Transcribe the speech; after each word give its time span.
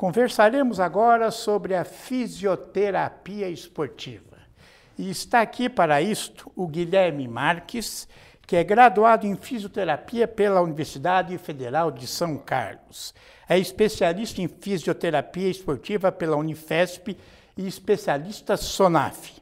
Conversaremos 0.00 0.80
agora 0.80 1.30
sobre 1.30 1.74
a 1.74 1.84
fisioterapia 1.84 3.50
esportiva. 3.50 4.38
E 4.96 5.10
está 5.10 5.42
aqui 5.42 5.68
para 5.68 6.00
isto 6.00 6.50
o 6.56 6.66
Guilherme 6.66 7.28
Marques, 7.28 8.08
que 8.46 8.56
é 8.56 8.64
graduado 8.64 9.26
em 9.26 9.36
fisioterapia 9.36 10.26
pela 10.26 10.62
Universidade 10.62 11.36
Federal 11.36 11.90
de 11.90 12.06
São 12.06 12.38
Carlos. 12.38 13.12
É 13.46 13.58
especialista 13.58 14.40
em 14.40 14.48
fisioterapia 14.48 15.50
esportiva 15.50 16.10
pela 16.10 16.38
Unifesp 16.38 17.14
e 17.54 17.68
especialista 17.68 18.56
SONAF. 18.56 19.34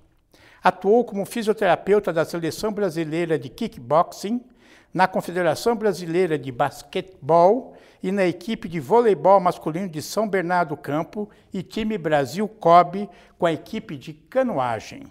Atuou 0.60 1.04
como 1.04 1.24
fisioterapeuta 1.24 2.12
da 2.12 2.24
Seleção 2.24 2.72
Brasileira 2.72 3.38
de 3.38 3.48
Kickboxing, 3.48 4.44
na 4.92 5.06
Confederação 5.06 5.76
Brasileira 5.76 6.36
de 6.36 6.50
Basquetebol 6.50 7.76
e 8.02 8.12
na 8.12 8.24
equipe 8.24 8.68
de 8.68 8.80
voleibol 8.80 9.40
masculino 9.40 9.88
de 9.88 10.00
São 10.02 10.28
Bernardo 10.28 10.76
Campo 10.76 11.28
e 11.52 11.62
time 11.62 11.98
Brasil 11.98 12.48
Cobe 12.48 13.08
com 13.38 13.46
a 13.46 13.52
equipe 13.52 13.96
de 13.96 14.12
canoagem. 14.12 15.04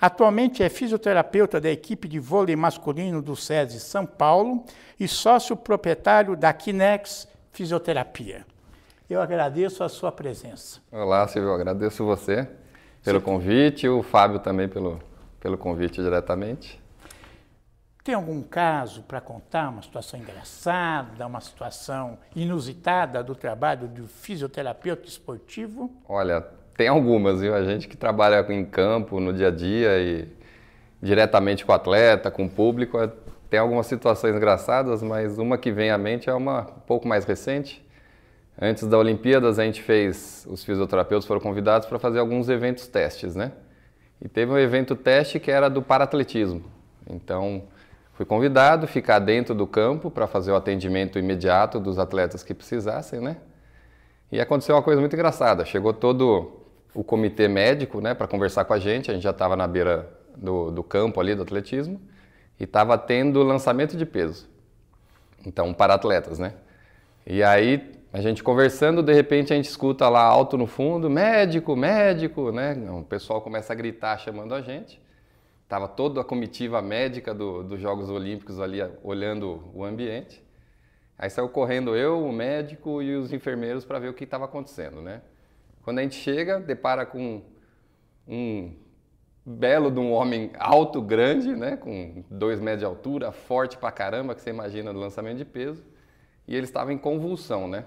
Atualmente 0.00 0.62
é 0.62 0.68
fisioterapeuta 0.68 1.60
da 1.60 1.70
equipe 1.70 2.06
de 2.06 2.18
vôlei 2.18 2.54
masculino 2.54 3.22
do 3.22 3.34
SESI 3.34 3.80
São 3.80 4.04
Paulo 4.04 4.64
e 5.00 5.08
sócio 5.08 5.56
proprietário 5.56 6.36
da 6.36 6.52
Kinex 6.52 7.26
Fisioterapia. 7.50 8.44
Eu 9.08 9.22
agradeço 9.22 9.82
a 9.82 9.88
sua 9.88 10.12
presença. 10.12 10.80
Olá, 10.92 11.26
Silvio, 11.28 11.52
agradeço 11.52 12.04
você 12.04 12.46
pelo 13.02 13.20
Sim. 13.20 13.24
convite, 13.24 13.88
o 13.88 14.02
Fábio 14.02 14.40
também 14.40 14.68
pelo, 14.68 15.00
pelo 15.40 15.56
convite 15.56 16.02
diretamente. 16.02 16.78
Tem 18.06 18.14
algum 18.14 18.40
caso 18.40 19.02
para 19.02 19.20
contar, 19.20 19.68
uma 19.68 19.82
situação 19.82 20.20
engraçada, 20.20 21.26
uma 21.26 21.40
situação 21.40 22.16
inusitada 22.36 23.20
do 23.20 23.34
trabalho 23.34 23.88
do 23.88 24.06
fisioterapeuta 24.06 25.08
esportivo? 25.08 25.90
Olha, 26.08 26.40
tem 26.76 26.86
algumas, 26.86 27.40
viu? 27.40 27.52
A 27.52 27.64
gente 27.64 27.88
que 27.88 27.96
trabalha 27.96 28.46
em 28.48 28.64
campo, 28.64 29.18
no 29.18 29.32
dia 29.32 29.48
a 29.48 29.50
dia 29.50 29.98
e 29.98 30.28
diretamente 31.02 31.66
com 31.66 31.72
o 31.72 31.74
atleta, 31.74 32.30
com 32.30 32.44
o 32.44 32.48
público, 32.48 32.96
é, 32.96 33.10
tem 33.50 33.58
algumas 33.58 33.88
situações 33.88 34.36
engraçadas, 34.36 35.02
mas 35.02 35.36
uma 35.36 35.58
que 35.58 35.72
vem 35.72 35.90
à 35.90 35.98
mente 35.98 36.30
é 36.30 36.34
uma 36.34 36.60
um 36.60 36.80
pouco 36.86 37.08
mais 37.08 37.24
recente. 37.24 37.84
Antes 38.56 38.86
da 38.86 38.96
Olimpíadas, 38.96 39.58
a 39.58 39.64
gente 39.64 39.82
fez, 39.82 40.46
os 40.48 40.62
fisioterapeutas 40.62 41.26
foram 41.26 41.40
convidados 41.40 41.88
para 41.88 41.98
fazer 41.98 42.20
alguns 42.20 42.48
eventos 42.48 42.86
testes, 42.86 43.34
né? 43.34 43.50
E 44.22 44.28
teve 44.28 44.52
um 44.52 44.58
evento 44.58 44.94
teste 44.94 45.40
que 45.40 45.50
era 45.50 45.68
do 45.68 45.82
paratletismo. 45.82 46.62
Então, 47.10 47.64
Fui 48.16 48.24
convidado 48.24 48.86
a 48.86 48.88
ficar 48.88 49.18
dentro 49.18 49.54
do 49.54 49.66
campo 49.66 50.10
para 50.10 50.26
fazer 50.26 50.50
o 50.50 50.56
atendimento 50.56 51.18
imediato 51.18 51.78
dos 51.78 51.98
atletas 51.98 52.42
que 52.42 52.54
precisassem, 52.54 53.20
né? 53.20 53.36
E 54.32 54.40
aconteceu 54.40 54.74
uma 54.74 54.82
coisa 54.82 54.98
muito 54.98 55.14
engraçada. 55.14 55.66
Chegou 55.66 55.92
todo 55.92 56.62
o 56.94 57.04
comitê 57.04 57.46
médico, 57.46 58.00
né, 58.00 58.14
para 58.14 58.26
conversar 58.26 58.64
com 58.64 58.72
a 58.72 58.78
gente. 58.78 59.10
A 59.10 59.14
gente 59.14 59.22
já 59.22 59.32
estava 59.32 59.54
na 59.54 59.66
beira 59.66 60.08
do, 60.34 60.70
do, 60.70 60.82
campo 60.82 61.20
ali 61.20 61.34
do 61.34 61.42
atletismo 61.42 62.00
e 62.58 62.64
estava 62.64 62.96
tendo 62.96 63.42
lançamento 63.42 63.98
de 63.98 64.06
peso. 64.06 64.48
Então, 65.44 65.74
para 65.74 65.92
atletas, 65.92 66.38
né? 66.38 66.54
E 67.26 67.42
aí 67.42 68.00
a 68.14 68.22
gente 68.22 68.42
conversando, 68.42 69.02
de 69.02 69.12
repente 69.12 69.52
a 69.52 69.56
gente 69.56 69.68
escuta 69.68 70.08
lá 70.08 70.22
alto 70.22 70.56
no 70.56 70.66
fundo, 70.66 71.10
médico, 71.10 71.76
médico, 71.76 72.50
né? 72.50 72.74
O 72.98 73.02
pessoal 73.02 73.42
começa 73.42 73.74
a 73.74 73.76
gritar 73.76 74.16
chamando 74.16 74.54
a 74.54 74.62
gente. 74.62 75.04
Estava 75.66 75.88
toda 75.88 76.20
a 76.20 76.24
comitiva 76.24 76.80
médica 76.80 77.34
do, 77.34 77.64
dos 77.64 77.80
Jogos 77.80 78.08
Olímpicos 78.08 78.60
ali 78.60 78.78
olhando 79.02 79.68
o 79.74 79.84
ambiente. 79.84 80.40
Aí 81.18 81.28
saiu 81.28 81.48
correndo 81.48 81.96
eu, 81.96 82.24
o 82.24 82.32
médico 82.32 83.02
e 83.02 83.16
os 83.16 83.32
enfermeiros 83.32 83.84
para 83.84 83.98
ver 83.98 84.08
o 84.08 84.14
que 84.14 84.22
estava 84.22 84.44
acontecendo, 84.44 85.02
né? 85.02 85.22
Quando 85.82 85.98
a 85.98 86.02
gente 86.02 86.14
chega, 86.14 86.60
depara 86.60 87.04
com 87.04 87.42
um 88.28 88.76
belo 89.44 89.90
de 89.90 89.98
um 89.98 90.12
homem 90.12 90.52
alto, 90.56 91.02
grande, 91.02 91.56
né? 91.56 91.76
Com 91.76 92.22
dois 92.30 92.60
metros 92.60 92.78
de 92.78 92.86
altura, 92.86 93.32
forte 93.32 93.76
pra 93.76 93.90
caramba, 93.90 94.36
que 94.36 94.42
você 94.42 94.50
imagina 94.50 94.92
no 94.92 95.00
lançamento 95.00 95.38
de 95.38 95.44
peso. 95.44 95.82
E 96.46 96.54
ele 96.54 96.66
estava 96.66 96.92
em 96.92 96.98
convulsão, 96.98 97.66
né? 97.66 97.86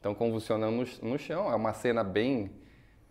Então, 0.00 0.14
convulsionando 0.14 0.78
no, 0.78 1.10
no 1.10 1.18
chão. 1.18 1.52
É 1.52 1.54
uma 1.54 1.74
cena 1.74 2.02
bem, 2.02 2.50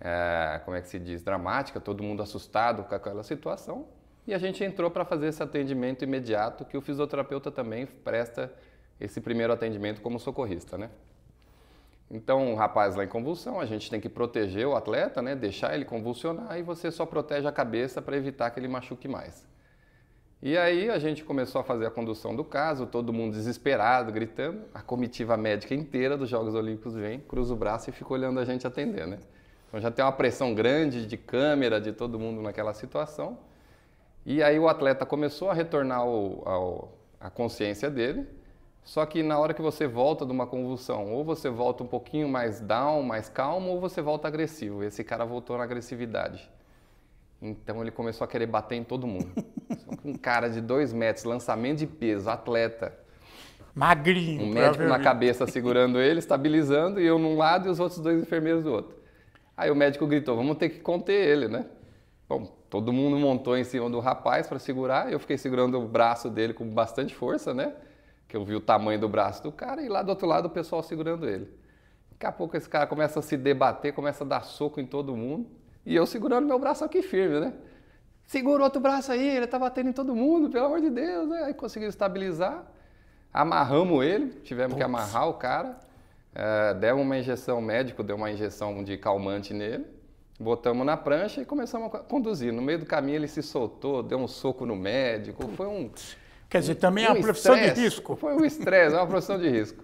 é, 0.01 0.59
como 0.65 0.75
é 0.75 0.81
que 0.81 0.87
se 0.87 0.97
diz, 0.97 1.21
dramática, 1.21 1.79
todo 1.79 2.01
mundo 2.01 2.23
assustado 2.23 2.83
com 2.83 2.95
aquela 2.95 3.21
situação. 3.21 3.95
E 4.27 4.33
a 4.33 4.37
gente 4.37 4.61
entrou 4.61 4.91
para 4.91 5.05
fazer 5.05 5.27
esse 5.27 5.41
atendimento 5.41 6.03
imediato, 6.03 6.65
que 6.65 6.75
o 6.77 6.81
fisioterapeuta 6.81 7.49
também 7.49 7.85
presta 7.85 8.53
esse 8.99 9.21
primeiro 9.21 9.53
atendimento 9.53 10.01
como 10.01 10.19
socorrista, 10.19 10.77
né? 10.77 10.89
Então, 12.11 12.53
o 12.53 12.55
rapaz 12.55 12.95
lá 12.95 13.03
em 13.03 13.07
convulsão, 13.07 13.59
a 13.59 13.65
gente 13.65 13.89
tem 13.89 14.01
que 14.01 14.09
proteger 14.09 14.67
o 14.67 14.75
atleta, 14.75 15.21
né? 15.21 15.33
Deixar 15.33 15.73
ele 15.73 15.85
convulsionar 15.85 16.57
e 16.59 16.61
você 16.61 16.91
só 16.91 17.05
protege 17.05 17.47
a 17.47 17.51
cabeça 17.51 18.01
para 18.01 18.17
evitar 18.17 18.49
que 18.51 18.59
ele 18.59 18.67
machuque 18.67 19.07
mais. 19.07 19.47
E 20.41 20.57
aí 20.57 20.89
a 20.89 20.99
gente 20.99 21.23
começou 21.23 21.61
a 21.61 21.63
fazer 21.63 21.85
a 21.85 21.91
condução 21.91 22.35
do 22.35 22.43
caso, 22.43 22.85
todo 22.85 23.11
mundo 23.11 23.33
desesperado, 23.33 24.11
gritando. 24.11 24.61
A 24.73 24.81
comitiva 24.81 25.35
médica 25.35 25.73
inteira 25.73 26.17
dos 26.17 26.29
Jogos 26.29 26.53
Olímpicos 26.53 26.95
vem, 26.95 27.19
cruza 27.19 27.53
o 27.53 27.57
braço 27.57 27.89
e 27.89 27.93
fica 27.93 28.13
olhando 28.13 28.39
a 28.39 28.45
gente 28.45 28.67
atender, 28.67 29.07
né? 29.07 29.19
Então 29.67 29.79
já 29.79 29.89
tem 29.89 30.03
uma 30.03 30.11
pressão 30.11 30.53
grande 30.53 31.05
de 31.07 31.17
câmera 31.17 31.81
de 31.81 31.91
todo 31.91 32.19
mundo 32.19 32.41
naquela 32.41 32.73
situação. 32.73 33.37
E 34.29 34.43
aí 34.43 34.59
o 34.59 34.67
atleta 34.67 35.05
começou 35.05 35.49
a 35.49 35.53
retornar 35.53 35.99
ao, 35.99 36.45
ao, 36.45 36.97
a 37.17 37.29
consciência 37.29 37.89
dele, 37.89 38.27
só 38.83 39.05
que 39.05 39.23
na 39.23 39.39
hora 39.39 39.53
que 39.53 39.61
você 39.61 39.87
volta 39.87 40.25
de 40.25 40.33
uma 40.33 40.45
convulsão, 40.45 41.13
ou 41.13 41.23
você 41.23 41.49
volta 41.49 41.81
um 41.81 41.87
pouquinho 41.87 42.27
mais 42.27 42.59
down, 42.59 43.03
mais 43.03 43.29
calmo, 43.29 43.69
ou 43.69 43.79
você 43.79 44.01
volta 44.01 44.27
agressivo. 44.27 44.83
Esse 44.83 45.01
cara 45.01 45.23
voltou 45.23 45.57
na 45.57 45.63
agressividade. 45.63 46.51
Então 47.41 47.81
ele 47.81 47.89
começou 47.89 48.25
a 48.25 48.27
querer 48.27 48.47
bater 48.47 48.75
em 48.75 48.83
todo 48.83 49.07
mundo. 49.07 49.31
um 50.03 50.13
cara 50.13 50.49
de 50.49 50.59
dois 50.59 50.91
metros, 50.91 51.23
lançamento 51.23 51.77
de 51.77 51.87
peso, 51.87 52.29
atleta. 52.29 52.93
Magrinho. 53.73 54.43
Um 54.43 54.49
médico 54.49 54.83
na 54.83 54.99
cabeça 54.99 55.47
segurando 55.47 56.01
ele, 56.01 56.19
estabilizando, 56.19 56.99
e 56.99 57.05
eu 57.05 57.17
num 57.17 57.37
lado 57.37 57.69
e 57.69 57.71
os 57.71 57.79
outros 57.79 58.01
dois 58.01 58.21
enfermeiros 58.21 58.61
do 58.61 58.73
outro. 58.73 58.97
Aí 59.55 59.71
o 59.71 59.75
médico 59.75 60.05
gritou: 60.05 60.35
vamos 60.35 60.57
ter 60.57 60.67
que 60.67 60.81
conter 60.81 61.13
ele, 61.13 61.47
né? 61.47 61.65
Bom, 62.27 62.56
todo 62.69 62.91
mundo 62.91 63.17
montou 63.17 63.57
em 63.57 63.63
cima 63.63 63.89
do 63.89 63.99
rapaz 63.99 64.47
para 64.47 64.59
segurar. 64.59 65.11
Eu 65.11 65.19
fiquei 65.19 65.37
segurando 65.37 65.79
o 65.79 65.87
braço 65.87 66.29
dele 66.29 66.53
com 66.53 66.67
bastante 66.67 67.15
força, 67.15 67.53
né? 67.53 67.73
Que 68.27 68.35
eu 68.35 68.43
vi 68.43 68.55
o 68.55 68.59
tamanho 68.59 68.99
do 68.99 69.07
braço 69.07 69.41
do 69.41 69.51
cara 69.51 69.81
e 69.81 69.87
lá 69.87 70.01
do 70.01 70.09
outro 70.09 70.27
lado 70.27 70.47
o 70.47 70.49
pessoal 70.49 70.83
segurando 70.83 71.27
ele. 71.27 71.49
Daqui 72.11 72.25
a 72.25 72.31
pouco 72.31 72.57
esse 72.57 72.67
cara 72.67 72.85
começa 72.87 73.19
a 73.19 73.21
se 73.21 73.37
debater, 73.37 73.93
começa 73.93 74.23
a 74.23 74.27
dar 74.27 74.43
soco 74.43 74.81
em 74.81 74.85
todo 74.85 75.15
mundo. 75.15 75.47
E 75.85 75.95
eu 75.95 76.05
segurando 76.05 76.45
meu 76.45 76.59
braço 76.59 76.83
aqui 76.83 77.01
firme, 77.01 77.39
né? 77.39 77.53
Segura 78.25 78.61
o 78.61 78.65
outro 78.65 78.81
braço 78.81 79.09
aí, 79.11 79.25
ele 79.25 79.47
tá 79.47 79.57
batendo 79.57 79.89
em 79.89 79.93
todo 79.93 80.13
mundo, 80.13 80.49
pelo 80.49 80.65
amor 80.65 80.81
de 80.81 80.89
Deus, 80.89 81.29
né? 81.29 81.43
Aí 81.45 81.53
conseguiu 81.53 81.87
estabilizar. 81.87 82.65
Amarramos 83.33 84.03
ele, 84.03 84.27
tivemos 84.43 84.73
Putz. 84.73 84.77
que 84.77 84.83
amarrar 84.83 85.29
o 85.29 85.35
cara. 85.35 85.79
É, 86.35 86.73
demos 86.73 87.03
uma 87.03 87.17
injeção, 87.17 87.61
médico 87.61 88.03
deu 88.03 88.17
uma 88.17 88.29
injeção 88.29 88.83
de 88.83 88.97
calmante 88.97 89.53
nele. 89.53 89.85
Botamos 90.39 90.85
na 90.85 90.95
prancha 90.95 91.41
e 91.41 91.45
começamos 91.45 91.93
a 91.93 91.99
conduzir. 91.99 92.53
No 92.53 92.61
meio 92.61 92.79
do 92.79 92.85
caminho 92.85 93.15
ele 93.15 93.27
se 93.27 93.41
soltou, 93.41 94.03
deu 94.03 94.19
um 94.19 94.27
soco 94.27 94.65
no 94.65 94.75
médico. 94.75 95.47
Foi 95.49 95.65
um. 95.65 95.89
Quer 96.47 96.59
dizer, 96.59 96.75
também 96.75 97.05
um 97.05 97.07
é 97.07 97.11
uma 97.11 97.21
profissão 97.21 97.55
de 97.55 97.69
risco. 97.69 98.15
Foi 98.15 98.35
um 98.35 98.45
estresse, 98.45 98.95
é 98.95 98.99
uma 98.99 99.07
profissão 99.07 99.39
de 99.39 99.49
risco. 99.49 99.83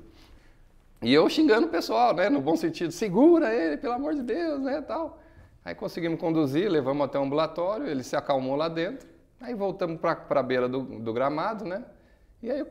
E 1.02 1.14
eu 1.14 1.28
xingando 1.28 1.68
o 1.68 1.70
pessoal, 1.70 2.14
né, 2.14 2.30
no 2.30 2.40
bom 2.40 2.56
sentido, 2.56 2.92
segura 2.92 3.54
ele, 3.54 3.78
pelo 3.78 3.94
amor 3.94 4.14
de 4.14 4.22
Deus, 4.22 4.62
né, 4.62 4.82
tal. 4.82 5.20
Aí 5.66 5.74
conseguimos 5.74 6.20
conduzir, 6.20 6.70
levamos 6.70 7.04
até 7.04 7.18
o 7.18 7.24
ambulatório, 7.24 7.88
ele 7.88 8.04
se 8.04 8.16
acalmou 8.16 8.56
lá 8.56 8.70
dentro. 8.70 9.08
Aí 9.42 9.54
voltamos 9.54 10.00
para 10.00 10.26
a 10.30 10.44
beira 10.44 10.70
do, 10.70 10.82
do 10.82 11.12
gramado, 11.12 11.66
né? 11.66 11.84
E 12.44 12.52
aí, 12.52 12.62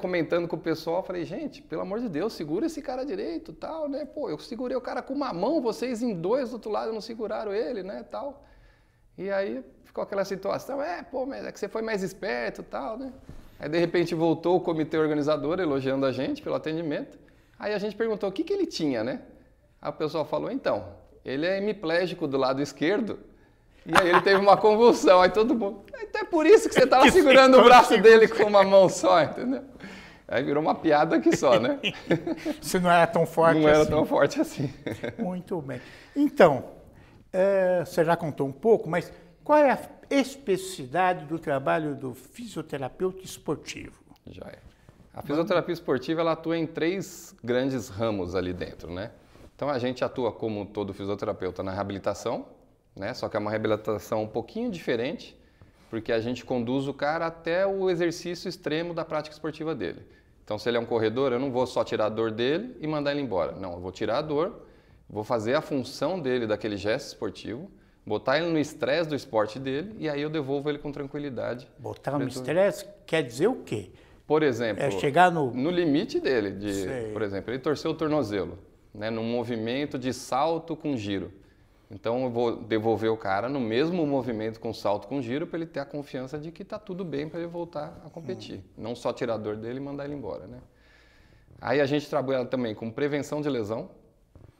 comentando 0.00 0.48
com 0.48 0.56
o 0.56 0.60
pessoal, 0.60 1.04
falei, 1.04 1.24
gente, 1.24 1.62
pelo 1.62 1.82
amor 1.82 2.00
de 2.00 2.08
Deus, 2.08 2.32
segura 2.32 2.66
esse 2.66 2.82
cara 2.82 3.06
direito, 3.06 3.52
tal, 3.52 3.88
né? 3.88 4.04
Pô, 4.04 4.28
eu 4.28 4.36
segurei 4.40 4.76
o 4.76 4.80
cara 4.80 5.02
com 5.02 5.14
uma 5.14 5.32
mão, 5.32 5.60
vocês 5.60 6.02
em 6.02 6.12
dois 6.12 6.50
do 6.50 6.54
outro 6.54 6.68
lado 6.68 6.92
não 6.92 7.00
seguraram 7.00 7.54
ele, 7.54 7.84
né, 7.84 8.04
tal. 8.10 8.44
E 9.16 9.30
aí 9.30 9.64
ficou 9.84 10.02
aquela 10.02 10.24
situação, 10.24 10.82
é, 10.82 11.04
pô, 11.04 11.24
mas 11.26 11.46
é 11.46 11.52
que 11.52 11.60
você 11.60 11.68
foi 11.68 11.80
mais 11.80 12.02
esperto, 12.02 12.64
tal, 12.64 12.98
né? 12.98 13.12
Aí 13.60 13.68
de 13.68 13.78
repente 13.78 14.16
voltou 14.16 14.56
o 14.56 14.60
comitê 14.60 14.98
organizador 14.98 15.60
elogiando 15.60 16.06
a 16.06 16.10
gente 16.10 16.42
pelo 16.42 16.56
atendimento. 16.56 17.16
Aí 17.56 17.72
a 17.72 17.78
gente 17.78 17.94
perguntou 17.94 18.28
o 18.28 18.32
que, 18.32 18.42
que 18.42 18.52
ele 18.52 18.66
tinha, 18.66 19.04
né? 19.04 19.22
Aí 19.80 19.90
o 19.90 19.92
pessoal 19.94 20.24
falou, 20.24 20.50
então, 20.50 20.88
ele 21.24 21.46
é 21.46 21.58
hemiplégico 21.58 22.26
do 22.26 22.36
lado 22.36 22.60
esquerdo 22.60 23.20
e 23.86 23.96
aí 23.96 24.08
ele 24.08 24.20
teve 24.20 24.40
uma 24.40 24.56
convulsão, 24.56 25.20
aí 25.20 25.30
todo 25.30 25.54
mundo. 25.54 25.84
Então 26.02 26.22
é 26.22 26.24
por 26.24 26.46
isso 26.46 26.68
que 26.68 26.74
você 26.74 26.84
estava 26.84 27.08
segurando 27.12 27.58
o 27.58 27.64
braço 27.64 27.96
dele 27.98 28.28
com 28.28 28.44
uma 28.44 28.62
mão 28.62 28.88
só, 28.88 29.22
entendeu? 29.22 29.62
Aí 30.28 30.44
virou 30.44 30.62
uma 30.62 30.76
piada 30.76 31.16
aqui 31.16 31.36
só, 31.36 31.58
né? 31.58 31.80
Você 32.62 32.78
não 32.78 32.88
era 32.88 33.04
tão 33.04 33.26
forte 33.26 33.58
não 33.58 33.66
assim. 33.66 33.74
Não 33.74 33.80
era 33.80 33.90
tão 33.90 34.06
forte 34.06 34.40
assim. 34.40 34.72
Muito 35.18 35.60
bem. 35.60 35.80
Então, 36.14 36.66
é, 37.32 37.84
você 37.84 38.04
já 38.04 38.16
contou 38.16 38.46
um 38.46 38.52
pouco, 38.52 38.88
mas 38.88 39.12
qual 39.42 39.58
é 39.58 39.72
a 39.72 39.78
especificidade 40.08 41.24
do 41.24 41.36
trabalho 41.36 41.96
do 41.96 42.14
fisioterapeuta 42.14 43.24
esportivo? 43.24 43.98
Já 44.30 44.46
é. 44.46 44.58
A 45.12 45.22
fisioterapia 45.22 45.72
esportiva 45.72 46.20
ela 46.20 46.32
atua 46.32 46.56
em 46.56 46.66
três 46.66 47.34
grandes 47.42 47.88
ramos 47.88 48.36
ali 48.36 48.52
dentro, 48.52 48.92
né? 48.92 49.10
Então 49.56 49.68
a 49.68 49.78
gente 49.80 50.04
atua 50.04 50.30
como 50.30 50.64
todo 50.64 50.94
fisioterapeuta 50.94 51.62
na 51.64 51.72
reabilitação, 51.72 52.46
né? 52.94 53.14
Só 53.14 53.28
que 53.28 53.36
é 53.36 53.40
uma 53.40 53.50
reabilitação 53.50 54.22
um 54.22 54.28
pouquinho 54.28 54.70
diferente, 54.70 55.38
porque 55.88 56.12
a 56.12 56.20
gente 56.20 56.44
conduz 56.44 56.86
o 56.86 56.94
cara 56.94 57.26
até 57.26 57.66
o 57.66 57.90
exercício 57.90 58.48
extremo 58.48 58.94
da 58.94 59.04
prática 59.04 59.34
esportiva 59.34 59.74
dele. 59.74 60.02
Então, 60.44 60.58
se 60.58 60.68
ele 60.68 60.76
é 60.76 60.80
um 60.80 60.86
corredor, 60.86 61.32
eu 61.32 61.38
não 61.38 61.50
vou 61.50 61.66
só 61.66 61.84
tirar 61.84 62.06
a 62.06 62.08
dor 62.08 62.30
dele 62.30 62.76
e 62.80 62.86
mandar 62.86 63.12
ele 63.12 63.20
embora. 63.20 63.52
Não, 63.52 63.74
eu 63.74 63.80
vou 63.80 63.92
tirar 63.92 64.18
a 64.18 64.22
dor, 64.22 64.66
vou 65.08 65.22
fazer 65.22 65.54
a 65.54 65.60
função 65.60 66.18
dele 66.18 66.46
daquele 66.46 66.76
gesto 66.76 67.06
esportivo, 67.08 67.70
botar 68.04 68.38
ele 68.38 68.50
no 68.50 68.58
estresse 68.58 69.08
do 69.08 69.14
esporte 69.14 69.58
dele 69.58 69.94
e 69.98 70.08
aí 70.08 70.20
eu 70.20 70.30
devolvo 70.30 70.68
ele 70.68 70.78
com 70.78 70.90
tranquilidade. 70.90 71.68
Botar 71.78 72.18
no 72.18 72.26
estresse 72.26 72.84
quer 73.06 73.22
dizer 73.22 73.48
o 73.48 73.62
quê? 73.62 73.90
Por 74.26 74.42
exemplo, 74.42 74.82
é 74.82 74.90
chegar 74.92 75.30
no... 75.30 75.52
no 75.52 75.70
limite 75.70 76.20
dele. 76.20 76.52
De, 76.52 77.12
por 77.12 77.22
exemplo, 77.22 77.52
ele 77.52 77.58
torceu 77.58 77.90
o 77.90 77.94
tornozelo, 77.94 78.58
né, 78.94 79.10
num 79.10 79.24
movimento 79.24 79.98
de 79.98 80.12
salto 80.12 80.76
com 80.76 80.96
giro. 80.96 81.32
Então 81.90 82.22
eu 82.22 82.30
vou 82.30 82.56
devolver 82.56 83.10
o 83.10 83.16
cara 83.16 83.48
no 83.48 83.58
mesmo 83.58 84.06
movimento 84.06 84.60
com 84.60 84.72
salto 84.72 85.08
com 85.08 85.20
giro 85.20 85.46
para 85.46 85.58
ele 85.58 85.66
ter 85.66 85.80
a 85.80 85.84
confiança 85.84 86.38
de 86.38 86.52
que 86.52 86.62
está 86.62 86.78
tudo 86.78 87.04
bem 87.04 87.28
para 87.28 87.40
ele 87.40 87.48
voltar 87.48 88.00
a 88.06 88.10
competir. 88.10 88.62
Não 88.78 88.94
só 88.94 89.12
tirar 89.12 89.34
a 89.34 89.36
dor 89.36 89.56
dele 89.56 89.78
e 89.78 89.82
mandar 89.82 90.04
ele 90.04 90.14
embora, 90.14 90.46
né? 90.46 90.60
Aí 91.60 91.80
a 91.80 91.86
gente 91.86 92.08
trabalha 92.08 92.44
também 92.44 92.74
com 92.76 92.90
prevenção 92.90 93.40
de 93.40 93.50
lesão. 93.50 93.90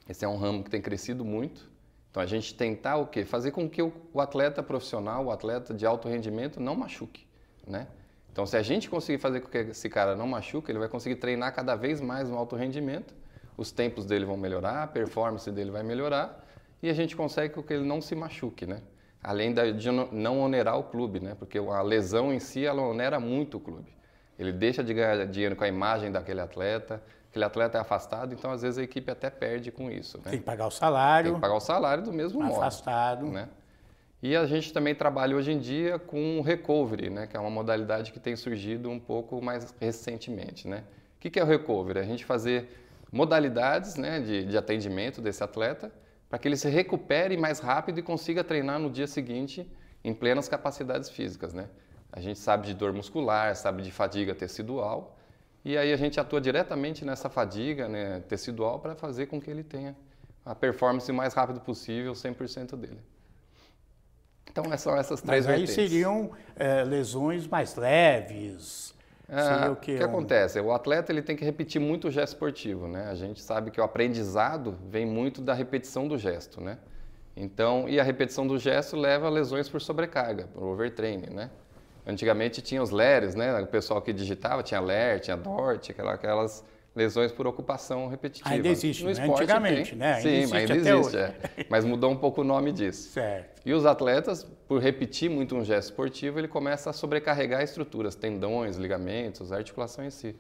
Esse 0.08 0.24
é 0.24 0.28
um 0.28 0.36
ramo 0.36 0.64
que 0.64 0.70
tem 0.70 0.82
crescido 0.82 1.24
muito. 1.24 1.70
Então 2.10 2.20
a 2.20 2.26
gente 2.26 2.52
tentar 2.52 2.96
o 2.96 3.06
quê? 3.06 3.24
Fazer 3.24 3.52
com 3.52 3.70
que 3.70 3.80
o, 3.80 3.92
atleta 4.16 4.60
profissional, 4.60 5.26
o 5.26 5.30
atleta 5.30 5.72
de 5.72 5.86
alto 5.86 6.08
rendimento 6.08 6.58
não 6.58 6.74
machuque, 6.74 7.24
né? 7.64 7.86
Então 8.32 8.44
se 8.44 8.56
a 8.56 8.62
gente 8.62 8.90
conseguir 8.90 9.18
fazer 9.18 9.40
com 9.40 9.48
que 9.48 9.58
esse 9.58 9.88
cara 9.88 10.16
não 10.16 10.26
machuque, 10.26 10.72
ele 10.72 10.80
vai 10.80 10.88
conseguir 10.88 11.16
treinar 11.16 11.54
cada 11.54 11.76
vez 11.76 12.00
mais 12.00 12.28
no 12.28 12.36
alto 12.36 12.56
rendimento, 12.56 13.14
os 13.56 13.70
tempos 13.70 14.04
dele 14.04 14.24
vão 14.24 14.36
melhorar, 14.36 14.82
a 14.82 14.86
performance 14.88 15.48
dele 15.52 15.70
vai 15.70 15.84
melhorar 15.84 16.49
e 16.82 16.88
a 16.88 16.94
gente 16.94 17.14
consegue 17.14 17.62
que 17.62 17.72
ele 17.72 17.84
não 17.84 18.00
se 18.00 18.14
machuque, 18.14 18.66
né? 18.66 18.80
Além 19.22 19.52
de 19.52 19.90
não 19.90 20.40
onerar 20.40 20.78
o 20.78 20.84
clube, 20.84 21.20
né? 21.20 21.36
Porque 21.38 21.58
a 21.58 21.82
lesão 21.82 22.32
em 22.32 22.38
si, 22.38 22.64
ela 22.64 22.80
onera 22.82 23.20
muito 23.20 23.58
o 23.58 23.60
clube. 23.60 23.92
Ele 24.38 24.50
deixa 24.50 24.82
de 24.82 24.94
ganhar 24.94 25.26
dinheiro 25.26 25.54
com 25.54 25.64
a 25.64 25.68
imagem 25.68 26.10
daquele 26.10 26.40
atleta, 26.40 27.02
aquele 27.28 27.44
atleta 27.44 27.76
é 27.76 27.80
afastado, 27.82 28.32
então 28.32 28.50
às 28.50 28.62
vezes 28.62 28.78
a 28.78 28.82
equipe 28.82 29.10
até 29.10 29.28
perde 29.28 29.70
com 29.70 29.90
isso. 29.90 30.16
Né? 30.18 30.30
Tem 30.30 30.38
que 30.38 30.44
pagar 30.44 30.66
o 30.66 30.70
salário. 30.70 31.26
Tem 31.26 31.34
que 31.34 31.40
pagar 31.40 31.54
o 31.54 31.60
salário 31.60 32.02
do 32.02 32.12
mesmo 32.12 32.42
afastado. 32.42 33.26
modo. 33.26 33.26
Afastado. 33.26 33.26
Né? 33.26 33.48
E 34.22 34.34
a 34.34 34.46
gente 34.46 34.72
também 34.72 34.94
trabalha 34.94 35.36
hoje 35.36 35.52
em 35.52 35.58
dia 35.58 35.98
com 35.98 36.38
o 36.38 36.42
recovery, 36.42 37.10
né? 37.10 37.26
que 37.26 37.36
é 37.36 37.40
uma 37.40 37.50
modalidade 37.50 38.12
que 38.12 38.18
tem 38.18 38.34
surgido 38.36 38.88
um 38.88 38.98
pouco 38.98 39.42
mais 39.42 39.74
recentemente. 39.78 40.66
Né? 40.66 40.84
O 41.16 41.20
que 41.20 41.38
é 41.38 41.42
o 41.42 41.46
recovery? 41.46 41.98
A 41.98 42.04
gente 42.04 42.24
fazer 42.24 42.68
modalidades 43.12 43.96
né, 43.96 44.20
de, 44.20 44.46
de 44.46 44.56
atendimento 44.56 45.20
desse 45.20 45.44
atleta 45.44 45.92
para 46.30 46.38
que 46.38 46.46
ele 46.46 46.56
se 46.56 46.68
recupere 46.70 47.36
mais 47.36 47.58
rápido 47.58 47.98
e 47.98 48.02
consiga 48.02 48.44
treinar 48.44 48.78
no 48.78 48.88
dia 48.88 49.08
seguinte 49.08 49.68
em 50.02 50.14
plenas 50.14 50.48
capacidades 50.48 51.10
físicas, 51.10 51.52
né? 51.52 51.68
A 52.12 52.20
gente 52.20 52.38
sabe 52.38 52.68
de 52.68 52.74
dor 52.74 52.92
muscular, 52.92 53.54
sabe 53.56 53.82
de 53.82 53.90
fadiga 53.90 54.34
tecidual, 54.34 55.18
e 55.64 55.76
aí 55.76 55.92
a 55.92 55.96
gente 55.96 56.18
atua 56.18 56.40
diretamente 56.40 57.04
nessa 57.04 57.28
fadiga 57.28 57.88
né, 57.88 58.20
tecidual 58.20 58.78
para 58.78 58.94
fazer 58.94 59.26
com 59.26 59.40
que 59.40 59.50
ele 59.50 59.62
tenha 59.62 59.94
a 60.44 60.54
performance 60.54 61.10
o 61.10 61.14
mais 61.14 61.34
rápido 61.34 61.60
possível, 61.60 62.12
100% 62.12 62.76
dele. 62.76 63.00
Então, 64.48 64.64
são 64.78 64.96
essas 64.96 65.20
três 65.20 65.46
Mas 65.46 65.54
aí 65.54 65.66
vertentes. 65.66 65.74
seriam 65.74 66.30
é, 66.56 66.82
lesões 66.82 67.46
mais 67.46 67.76
leves, 67.76 68.94
ah, 69.32 69.70
o 69.70 69.76
que, 69.76 69.96
que 69.96 70.02
um... 70.02 70.06
acontece? 70.06 70.60
O 70.60 70.72
atleta 70.72 71.12
ele 71.12 71.22
tem 71.22 71.36
que 71.36 71.44
repetir 71.44 71.80
muito 71.80 72.08
o 72.08 72.10
gesto 72.10 72.34
esportivo, 72.34 72.88
né? 72.88 73.08
A 73.10 73.14
gente 73.14 73.40
sabe 73.40 73.70
que 73.70 73.80
o 73.80 73.84
aprendizado 73.84 74.76
vem 74.88 75.06
muito 75.06 75.40
da 75.40 75.54
repetição 75.54 76.08
do 76.08 76.18
gesto, 76.18 76.60
né? 76.60 76.78
Então, 77.36 77.88
e 77.88 78.00
a 78.00 78.02
repetição 78.02 78.46
do 78.46 78.58
gesto 78.58 78.96
leva 78.96 79.26
a 79.26 79.30
lesões 79.30 79.68
por 79.68 79.80
sobrecarga, 79.80 80.48
por 80.52 80.64
overtraining, 80.64 81.30
né? 81.30 81.50
Antigamente 82.06 82.60
tinha 82.60 82.82
os 82.82 82.90
LERs, 82.90 83.34
né? 83.34 83.58
O 83.60 83.66
pessoal 83.66 84.02
que 84.02 84.12
digitava 84.12 84.62
tinha 84.62 84.80
LER, 84.80 85.20
tinha 85.20 85.36
DORT, 85.36 85.90
aquelas 85.90 86.64
lesões 87.00 87.32
por 87.32 87.46
ocupação 87.46 88.08
repetitiva. 88.08 88.54
Ainda 88.54 88.68
existe, 88.68 89.02
no 89.02 89.10
né? 89.10 89.24
Antigamente, 89.24 89.90
tem. 89.90 89.98
né? 89.98 90.14
Ainda 90.14 90.22
Sim, 90.22 90.36
existe 90.36 90.56
ainda 90.56 90.90
existe, 90.90 91.16
é. 91.16 91.34
mas 91.70 91.84
mudou 91.84 92.10
um 92.10 92.16
pouco 92.16 92.42
o 92.42 92.44
nome 92.44 92.72
disso. 92.72 93.10
Certo. 93.10 93.62
E 93.64 93.72
os 93.72 93.86
atletas, 93.86 94.44
por 94.68 94.82
repetir 94.82 95.30
muito 95.30 95.56
um 95.56 95.64
gesto 95.64 95.88
esportivo, 95.88 96.38
ele 96.38 96.48
começa 96.48 96.90
a 96.90 96.92
sobrecarregar 96.92 97.62
estruturas, 97.62 98.14
tendões, 98.14 98.76
ligamentos, 98.76 99.50
a 99.50 99.56
articulação 99.56 100.04
em 100.04 100.10
si. 100.10 100.36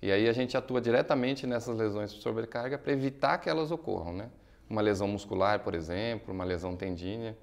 E 0.00 0.10
aí 0.10 0.28
a 0.28 0.32
gente 0.32 0.56
atua 0.56 0.80
diretamente 0.80 1.46
nessas 1.46 1.76
lesões 1.76 2.14
por 2.14 2.22
sobrecarga 2.22 2.78
para 2.78 2.92
evitar 2.92 3.36
que 3.38 3.50
elas 3.50 3.70
ocorram, 3.70 4.14
né? 4.14 4.30
Uma 4.70 4.80
lesão 4.80 5.08
muscular, 5.08 5.60
por 5.60 5.74
exemplo, 5.74 6.32
uma 6.32 6.44
lesão 6.44 6.74
tendínea, 6.74 7.36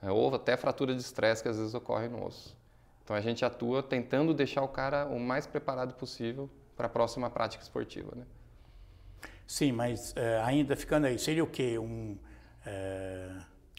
é, 0.00 0.10
ou 0.12 0.32
até 0.32 0.56
fratura 0.56 0.94
de 0.94 1.00
estresse 1.00 1.42
que 1.42 1.48
às 1.48 1.58
vezes 1.58 1.74
ocorre 1.74 2.06
no 2.06 2.24
osso. 2.24 2.56
Então 3.02 3.16
a 3.16 3.20
gente 3.20 3.44
atua 3.44 3.82
tentando 3.82 4.32
deixar 4.32 4.62
o 4.62 4.68
cara 4.68 5.06
o 5.06 5.18
mais 5.18 5.46
preparado 5.46 5.94
possível 5.94 6.48
para 6.76 6.86
a 6.86 6.90
próxima 6.90 7.30
prática 7.30 7.62
esportiva. 7.62 8.12
Né? 8.14 8.24
Sim, 9.46 9.72
mas 9.72 10.12
é, 10.16 10.40
ainda 10.44 10.76
ficando 10.76 11.06
aí, 11.06 11.18
seria 11.18 11.42
o 11.42 11.46
quê? 11.46 11.78
Um, 11.78 12.16
é... 12.64 13.30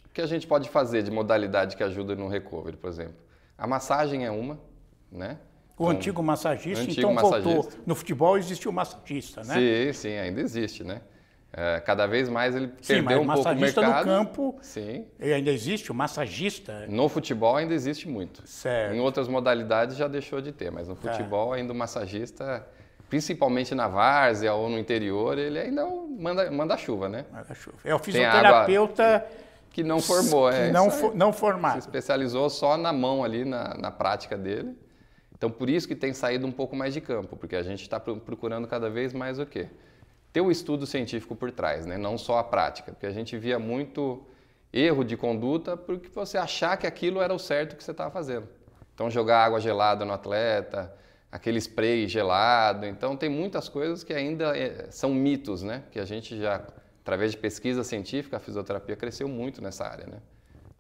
O 0.06 0.10
que 0.10 0.22
a 0.22 0.26
gente 0.26 0.48
pode 0.48 0.70
fazer 0.70 1.04
de 1.04 1.12
modalidade 1.12 1.78
que 1.78 1.84
ajuda 1.84 2.16
no 2.16 2.28
recovery, 2.28 2.78
por 2.78 2.90
exemplo? 2.90 3.16
A 3.58 3.68
massagem 3.68 4.26
é 4.26 4.32
uma, 4.32 4.60
né? 5.12 5.38
O 5.78 5.84
então, 5.84 5.90
antigo 5.90 6.24
massagista, 6.24 6.84
antigo 6.84 7.00
então 7.00 7.14
massagista. 7.14 7.54
voltou. 7.54 7.80
No 7.86 7.94
futebol 7.94 8.38
existiu 8.38 8.72
o 8.72 8.74
massagista, 8.74 9.44
né? 9.44 9.54
Sim, 9.54 9.94
sim, 9.94 10.18
ainda 10.18 10.42
existe, 10.42 10.84
né? 10.84 11.02
É, 11.54 11.80
cada 11.80 12.06
vez 12.06 12.28
mais 12.28 12.56
ele 12.56 12.72
sim, 12.82 12.96
perdeu 12.96 13.22
um 13.22 13.28
pouco 13.28 13.50
o 13.50 13.56
mercado. 13.56 13.86
no 13.86 14.04
campo, 14.04 14.60
sim. 14.62 15.06
ainda 15.20 15.50
existe 15.50 15.92
o 15.92 15.96
massagista? 15.96 16.86
No 16.88 17.08
futebol 17.08 17.56
ainda 17.56 17.74
existe 17.74 18.08
muito. 18.08 18.46
Certo. 18.48 18.94
Em 18.94 19.00
outras 19.00 19.28
modalidades 19.28 19.96
já 19.96 20.08
deixou 20.08 20.42
de 20.42 20.52
ter, 20.52 20.72
mas 20.72 20.88
no 20.88 20.96
tá. 20.96 21.12
futebol 21.12 21.54
ainda 21.54 21.72
o 21.74 21.76
massagista 21.76 22.68
principalmente 23.10 23.74
na 23.74 23.88
várzea 23.88 24.54
ou 24.54 24.70
no 24.70 24.78
interior, 24.78 25.38
ele 25.38 25.60
ainda 25.60 25.82
é 25.82 25.86
manda, 26.20 26.52
manda 26.52 26.78
chuva, 26.78 27.08
né? 27.08 27.26
Manda 27.32 27.54
chuva. 27.54 27.78
É 27.84 27.94
o 27.94 28.00
fisioterapeuta 28.00 29.26
que 29.72 29.84
não 29.84 30.00
formou, 30.00 30.50
é. 30.50 30.72
Não, 30.72 30.90
for, 30.90 31.16
não 31.16 31.32
formado. 31.32 31.74
Se 31.74 31.88
especializou 31.88 32.50
só 32.50 32.78
na 32.78 32.92
mão 32.92 33.24
ali, 33.24 33.46
na, 33.46 33.76
na 33.76 33.92
prática 33.92 34.38
dele. 34.38 34.76
Então, 35.38 35.52
por 35.52 35.70
isso 35.70 35.88
que 35.88 35.96
tem 35.96 36.14
saído 36.14 36.48
um 36.48 36.52
pouco 36.52 36.76
mais 36.76 36.94
de 36.94 37.00
campo, 37.00 37.38
porque 37.38 37.56
a 37.56 37.62
gente 37.62 37.84
está 37.84 38.00
procurando 38.00 38.68
cada 38.68 38.90
vez 38.90 39.14
mais 39.14 39.38
o 39.38 39.46
quê? 39.46 39.68
Ter 40.34 40.42
o 40.42 40.50
estudo 40.50 40.88
científico 40.88 41.36
por 41.36 41.52
trás, 41.52 41.86
né? 41.86 41.96
não 41.96 42.18
só 42.18 42.40
a 42.40 42.44
prática, 42.44 42.92
porque 42.92 43.06
a 43.06 43.12
gente 43.12 43.38
via 43.38 43.60
muito 43.60 44.26
erro 44.74 45.04
de 45.04 45.16
conduta 45.16 45.78
porque 45.78 46.10
você 46.10 46.38
achar 46.38 46.76
que 46.76 46.88
aquilo 46.88 47.22
era 47.22 47.34
o 47.34 47.40
certo 47.40 47.76
que 47.76 47.84
você 47.84 47.92
estava 47.92 48.10
fazendo. 48.10 48.48
Então, 48.96 49.12
jogar 49.12 49.46
água 49.46 49.60
gelada 49.60 50.04
no 50.04 50.12
atleta, 50.12 50.92
aquele 51.32 51.60
spray 51.60 52.08
gelado. 52.08 52.86
Então 52.86 53.16
tem 53.16 53.30
muitas 53.30 53.70
coisas 53.70 54.04
que 54.04 54.14
ainda 54.14 54.58
é, 54.58 54.88
são 54.90 55.14
mitos, 55.14 55.64
né? 55.64 55.84
Que 55.92 56.00
a 56.00 56.06
gente 56.06 56.38
já, 56.38 56.66
através 57.02 57.32
de 57.32 57.38
pesquisa 57.38 57.84
científica, 57.84 58.38
a 58.38 58.40
fisioterapia 58.40 58.96
cresceu 58.96 59.28
muito 59.28 59.62
nessa 59.62 59.86
área, 59.86 60.08
né? 60.08 60.22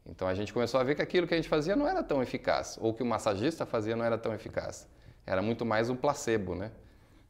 Então 0.09 0.27
a 0.27 0.33
gente 0.33 0.53
começou 0.53 0.79
a 0.79 0.83
ver 0.83 0.95
que 0.95 1.01
aquilo 1.01 1.27
que 1.27 1.33
a 1.33 1.37
gente 1.37 1.49
fazia 1.49 1.75
não 1.75 1.87
era 1.87 2.01
tão 2.01 2.21
eficaz, 2.21 2.77
ou 2.81 2.93
que 2.93 3.03
o 3.03 3.05
massagista 3.05 3.65
fazia 3.65 3.95
não 3.95 4.05
era 4.05 4.17
tão 4.17 4.33
eficaz. 4.33 4.87
Era 5.25 5.41
muito 5.41 5.65
mais 5.65 5.89
um 5.89 5.95
placebo, 5.95 6.55
né? 6.55 6.71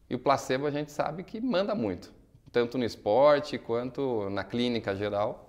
E 0.09 0.15
o 0.15 0.19
placebo 0.19 0.67
a 0.67 0.71
gente 0.71 0.91
sabe 0.91 1.23
que 1.23 1.41
manda 1.41 1.73
muito, 1.73 2.13
tanto 2.51 2.77
no 2.77 2.85
esporte 2.85 3.57
quanto 3.57 4.29
na 4.29 4.43
clínica 4.43 4.95
geral. 4.95 5.46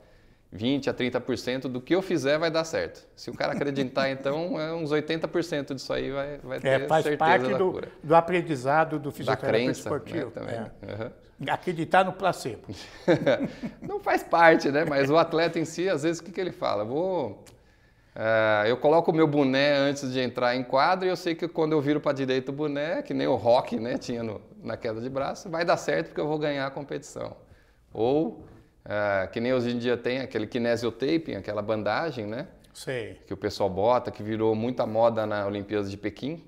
20 0.50 0.88
a 0.88 0.94
30% 0.94 1.62
do 1.62 1.80
que 1.80 1.94
eu 1.94 2.00
fizer 2.00 2.38
vai 2.38 2.50
dar 2.50 2.64
certo. 2.64 3.06
Se 3.14 3.30
o 3.30 3.34
cara 3.34 3.52
acreditar, 3.52 4.08
então, 4.10 4.58
é 4.58 4.72
uns 4.72 4.90
80% 4.90 5.74
disso 5.74 5.92
aí 5.92 6.10
vai, 6.10 6.38
vai 6.38 6.58
é, 6.58 6.60
ter 6.60 6.68
é, 6.68 6.86
faz 6.86 7.04
certeza 7.04 7.18
parte 7.18 7.50
da 7.50 7.58
do, 7.58 7.72
cura. 7.72 7.88
do 8.02 8.14
aprendizado 8.14 8.98
do 8.98 9.12
fisioterapeuta 9.12 9.58
crença, 9.58 9.80
esportivo. 9.80 10.32
Né, 10.40 10.70
é. 10.82 10.92
uhum. 10.92 11.10
Acreditar 11.50 12.04
no 12.04 12.12
placebo. 12.12 12.62
Não 13.80 14.00
faz 14.00 14.22
parte, 14.22 14.70
né? 14.70 14.84
Mas 14.84 15.08
o 15.08 15.16
atleta 15.16 15.58
em 15.58 15.64
si, 15.64 15.88
às 15.88 16.02
vezes, 16.02 16.20
o 16.20 16.24
que, 16.24 16.32
que 16.32 16.40
ele 16.40 16.52
fala? 16.52 16.84
Vou... 16.84 17.44
Uh, 18.16 18.66
eu 18.66 18.76
coloco 18.76 19.12
o 19.12 19.14
meu 19.14 19.28
boné 19.28 19.76
antes 19.76 20.12
de 20.12 20.18
entrar 20.18 20.56
em 20.56 20.64
quadro 20.64 21.06
e 21.06 21.08
eu 21.08 21.14
sei 21.14 21.36
que 21.36 21.46
quando 21.46 21.70
eu 21.70 21.80
viro 21.80 22.00
para 22.00 22.10
a 22.10 22.14
direita 22.14 22.50
o 22.50 22.54
boné, 22.54 23.00
que 23.02 23.14
nem 23.14 23.28
o 23.28 23.36
rock 23.36 23.78
né, 23.78 23.96
tinha 23.96 24.24
no, 24.24 24.40
na 24.60 24.76
queda 24.76 25.00
de 25.00 25.08
braço, 25.08 25.48
vai 25.48 25.64
dar 25.64 25.76
certo 25.76 26.08
porque 26.08 26.20
eu 26.20 26.26
vou 26.26 26.36
ganhar 26.36 26.66
a 26.66 26.70
competição. 26.70 27.36
Ou 27.92 28.44
é, 28.88 29.26
que 29.26 29.38
nem 29.38 29.52
hoje 29.52 29.70
em 29.70 29.78
dia 29.78 29.98
tem 29.98 30.20
aquele 30.20 30.46
kinesiotaping, 30.46 31.34
aquela 31.34 31.60
bandagem, 31.60 32.26
né? 32.26 32.48
Sei. 32.72 33.20
Que 33.26 33.34
o 33.34 33.36
pessoal 33.36 33.68
bota, 33.68 34.10
que 34.10 34.22
virou 34.22 34.54
muita 34.54 34.86
moda 34.86 35.26
na 35.26 35.46
Olimpíada 35.46 35.86
de 35.86 35.96
Pequim, 35.96 36.42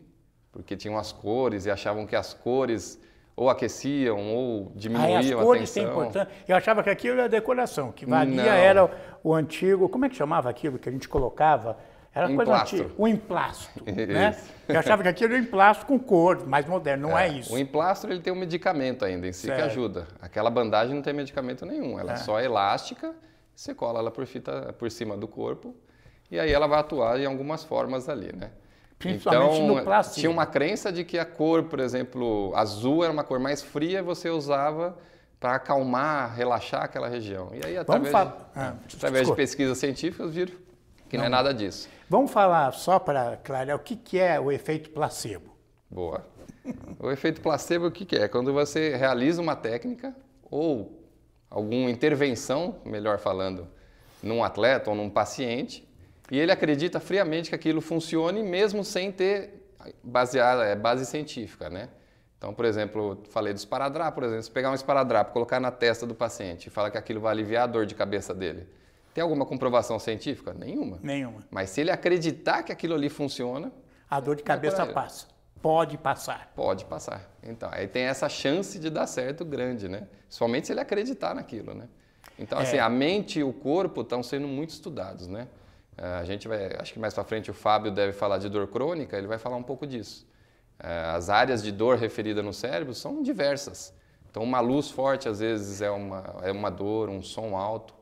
porque 0.51 0.75
tinham 0.77 0.97
as 0.97 1.13
cores 1.13 1.67
e 1.67 1.71
achavam 1.71 2.07
que 2.07 2.17
as 2.17 2.33
cores 2.33 2.99
ou 3.37 3.51
aqueciam 3.51 4.35
ou 4.35 4.73
diminuíam 4.75 5.17
ah, 5.17 5.21
as 5.21 5.31
cores 5.31 5.71
a 5.71 5.75
tensão. 5.75 5.93
Importância. 5.93 6.29
Eu 6.49 6.57
achava 6.57 6.83
que 6.83 6.91
aquilo 6.91 7.19
era 7.19 7.29
decoração, 7.29 7.93
que 7.93 8.07
valia 8.07 8.43
Não. 8.43 8.51
era 8.51 8.91
o 9.23 9.35
antigo, 9.35 9.89
como 9.89 10.07
é 10.07 10.09
que 10.09 10.17
chamava 10.17 10.49
aquilo 10.49 10.79
que 10.79 10.89
a 10.89 10.93
gente 10.93 11.09
colocava 11.09 11.77
Era 12.13 12.27
coisa 12.27 12.43
Emplastro. 12.43 12.79
antiga. 12.79 12.95
O 12.99 13.07
emplasto, 13.09 13.71
né? 13.87 14.37
Eu 14.69 14.79
achava 14.81 15.03
que 15.03 15.09
aquilo 15.09 15.33
era 15.33 15.43
um 15.43 15.45
emplasto 15.47 15.87
com 15.87 15.99
cor, 15.99 16.45
mais 16.47 16.67
moderno. 16.67 17.09
Não 17.09 17.19
é, 17.19 17.29
isso. 17.29 17.55
O 17.55 17.59
emplastro 17.59 18.13
ele 18.13 18.21
tem 18.21 18.33
um 18.33 18.37
medicamento 18.37 19.05
ainda 19.05 19.29
em 19.29 19.33
si 19.33 19.43
que 19.43 19.55
Certo. 19.55 19.65
ajuda. 19.65 20.09
Aquela 20.21 20.51
bandagem 20.51 20.95
não 20.95 21.03
tem 21.03 21.13
medicamento 21.13 21.65
nenhum, 21.65 21.99
ela 21.99 22.15
é, 22.15 22.17
só 22.17 22.41
elástica, 22.41 23.15
você 23.55 23.75
cola 23.75 24.01
ela 24.01 24.11
por 24.11 24.27
fita 24.27 24.75
por 24.79 24.91
cima 24.91 25.17
do 25.17 25.29
corpo 25.29 25.75
e 26.31 26.39
aí 26.39 26.53
ela 26.53 26.67
vai 26.67 26.81
atuar 26.81 27.21
em 27.21 27.27
algumas 27.27 27.63
formas 27.63 28.09
ali, 28.09 28.35
né? 28.35 28.51
Principalmente 28.99 29.63
no 29.63 29.83
placebo. 29.83 30.21
tinha 30.21 30.31
uma 30.31 30.45
crença 30.47 30.93
de 30.93 31.05
que 31.05 31.19
a 31.19 31.25
cor, 31.25 31.63
por 31.65 31.81
exemplo, 31.81 32.53
azul 32.55 33.03
era 33.03 33.13
uma 33.13 33.25
cor 33.25 33.39
mais 33.39 33.63
fria, 33.63 34.03
você 34.03 34.29
usava 34.29 34.99
para 35.39 35.55
acalmar, 35.55 36.35
relaxar 36.35 36.83
aquela 36.83 37.09
região. 37.09 37.51
E 37.55 37.65
aí 37.65 37.79
através, 37.79 38.13
de, 38.15 38.33
Ah, 38.55 38.75
através 38.95 39.27
de 39.27 39.35
pesquisas 39.35 39.79
científicas 39.79 40.35
viram 40.35 40.53
que 41.09 41.17
não 41.17 41.25
é 41.25 41.29
nada 41.29 41.55
disso. 41.55 41.89
Vamos 42.11 42.33
falar 42.33 42.73
só 42.73 42.99
para 42.99 43.37
clarear 43.37 43.77
o 43.77 43.81
que, 43.81 43.95
que 43.95 44.19
é 44.19 44.41
o 44.41 44.51
efeito 44.51 44.91
placebo. 44.91 45.57
Boa. 45.89 46.27
O 46.99 47.09
efeito 47.09 47.41
placebo, 47.41 47.87
o 47.87 47.91
que, 47.93 48.05
que 48.05 48.17
é? 48.17 48.27
Quando 48.27 48.53
você 48.53 48.97
realiza 48.97 49.41
uma 49.41 49.55
técnica 49.55 50.13
ou 50.51 51.09
alguma 51.49 51.89
intervenção, 51.89 52.81
melhor 52.85 53.21
falando, 53.21 53.69
num 54.21 54.43
atleta 54.43 54.91
ou 54.91 54.97
num 54.97 55.09
paciente, 55.09 55.89
e 56.33 56.37
ele 56.37 56.51
acredita 56.51 56.99
friamente 56.99 57.49
que 57.49 57.55
aquilo 57.55 57.81
funcione 57.81 58.43
mesmo 58.43 58.83
sem 58.83 59.13
ter 59.13 59.71
baseada, 60.03 60.65
é, 60.65 60.75
base 60.75 61.07
científica, 61.07 61.71
né? 61.71 61.91
Então, 62.37 62.53
por 62.53 62.65
exemplo, 62.65 63.23
falei 63.31 63.55
do 63.55 63.59
esparadrapo, 63.59 64.17
por 64.17 64.25
exemplo, 64.25 64.43
se 64.43 64.51
pegar 64.51 64.73
um 64.73 64.75
esparadrapo, 64.75 65.33
colocar 65.33 65.61
na 65.61 65.71
testa 65.71 66.05
do 66.09 66.15
paciente 66.17 66.67
e 66.67 66.71
falar 66.71 66.91
que 66.91 66.99
aquilo 66.99 67.21
vai 67.21 67.31
aliviar 67.31 67.63
a 67.63 67.67
dor 67.69 67.87
de 67.87 67.95
cabeça 67.95 68.35
dele, 68.35 68.67
tem 69.15 69.23
alguma 69.23 69.45
comprovação 69.47 69.99
científica? 69.99 70.53
Nenhuma. 70.55 70.99
Nenhuma. 71.03 71.41
Mas 71.51 71.71
se 71.71 71.81
ele 71.81 71.91
acreditar 71.91 72.63
que 72.63 72.73
aquilo 72.73 72.95
ali 72.95 73.09
funciona, 73.09 73.73
A 74.09 74.19
dor 74.21 74.37
de 74.37 74.43
cabeça 74.43 74.87
passa. 74.87 75.27
Pode 75.63 75.99
passar. 75.99 76.51
Pode 76.57 76.85
passar. 76.87 77.29
Então, 77.43 77.69
aí 77.73 77.87
tem 77.87 78.05
essa 78.05 78.29
chance 78.29 78.79
de 78.79 78.89
dar 78.89 79.07
certo 79.07 79.45
grande, 79.45 79.89
né? 79.89 80.09
Somente 80.29 80.67
se 80.67 80.73
ele 80.73 80.81
acreditar 80.81 81.35
naquilo, 81.35 81.75
né? 81.75 81.87
Então, 82.39 82.59
assim, 82.59 82.77
É. 82.77 82.81
a 82.81 82.89
mente 82.89 83.41
e 83.41 83.45
o 83.45 83.53
corpo 83.53 84.01
estão 84.01 84.23
sendo 84.23 84.49
muito 84.49 84.71
estudados, 84.71 85.27
né? 85.29 85.47
Eh, 85.99 86.03
A 86.21 86.25
gente 86.25 86.49
vai, 86.49 86.75
acho 86.79 86.93
que 86.95 86.99
mais 86.99 87.13
para 87.13 87.25
frente 87.25 87.51
o 87.51 87.55
Fábio 87.55 87.91
deve 87.93 88.13
falar 88.13 88.39
de 88.39 88.49
dor 88.49 88.69
crônica, 88.69 89.17
ele 89.19 89.27
vai 89.27 89.37
falar 89.39 89.57
um 89.57 89.63
pouco 89.63 89.87
disso. 89.87 90.27
Eh, 90.79 91.05
As 91.15 91.29
áreas 91.29 91.63
de 91.63 91.71
dor 91.71 91.99
referida 91.99 92.43
no 92.43 92.55
cérebro 92.55 92.95
são 92.95 93.23
diversas. 93.23 93.93
Então, 94.31 94.43
uma 94.43 94.61
luz 94.61 94.91
forte 94.91 95.29
às 95.29 95.41
vezes 95.41 95.83
é 95.83 95.91
uma, 95.91 96.37
é 96.43 96.51
uma 96.51 96.71
dor, 96.71 97.11
um 97.11 97.23
som 97.23 97.55
alto. 97.57 97.93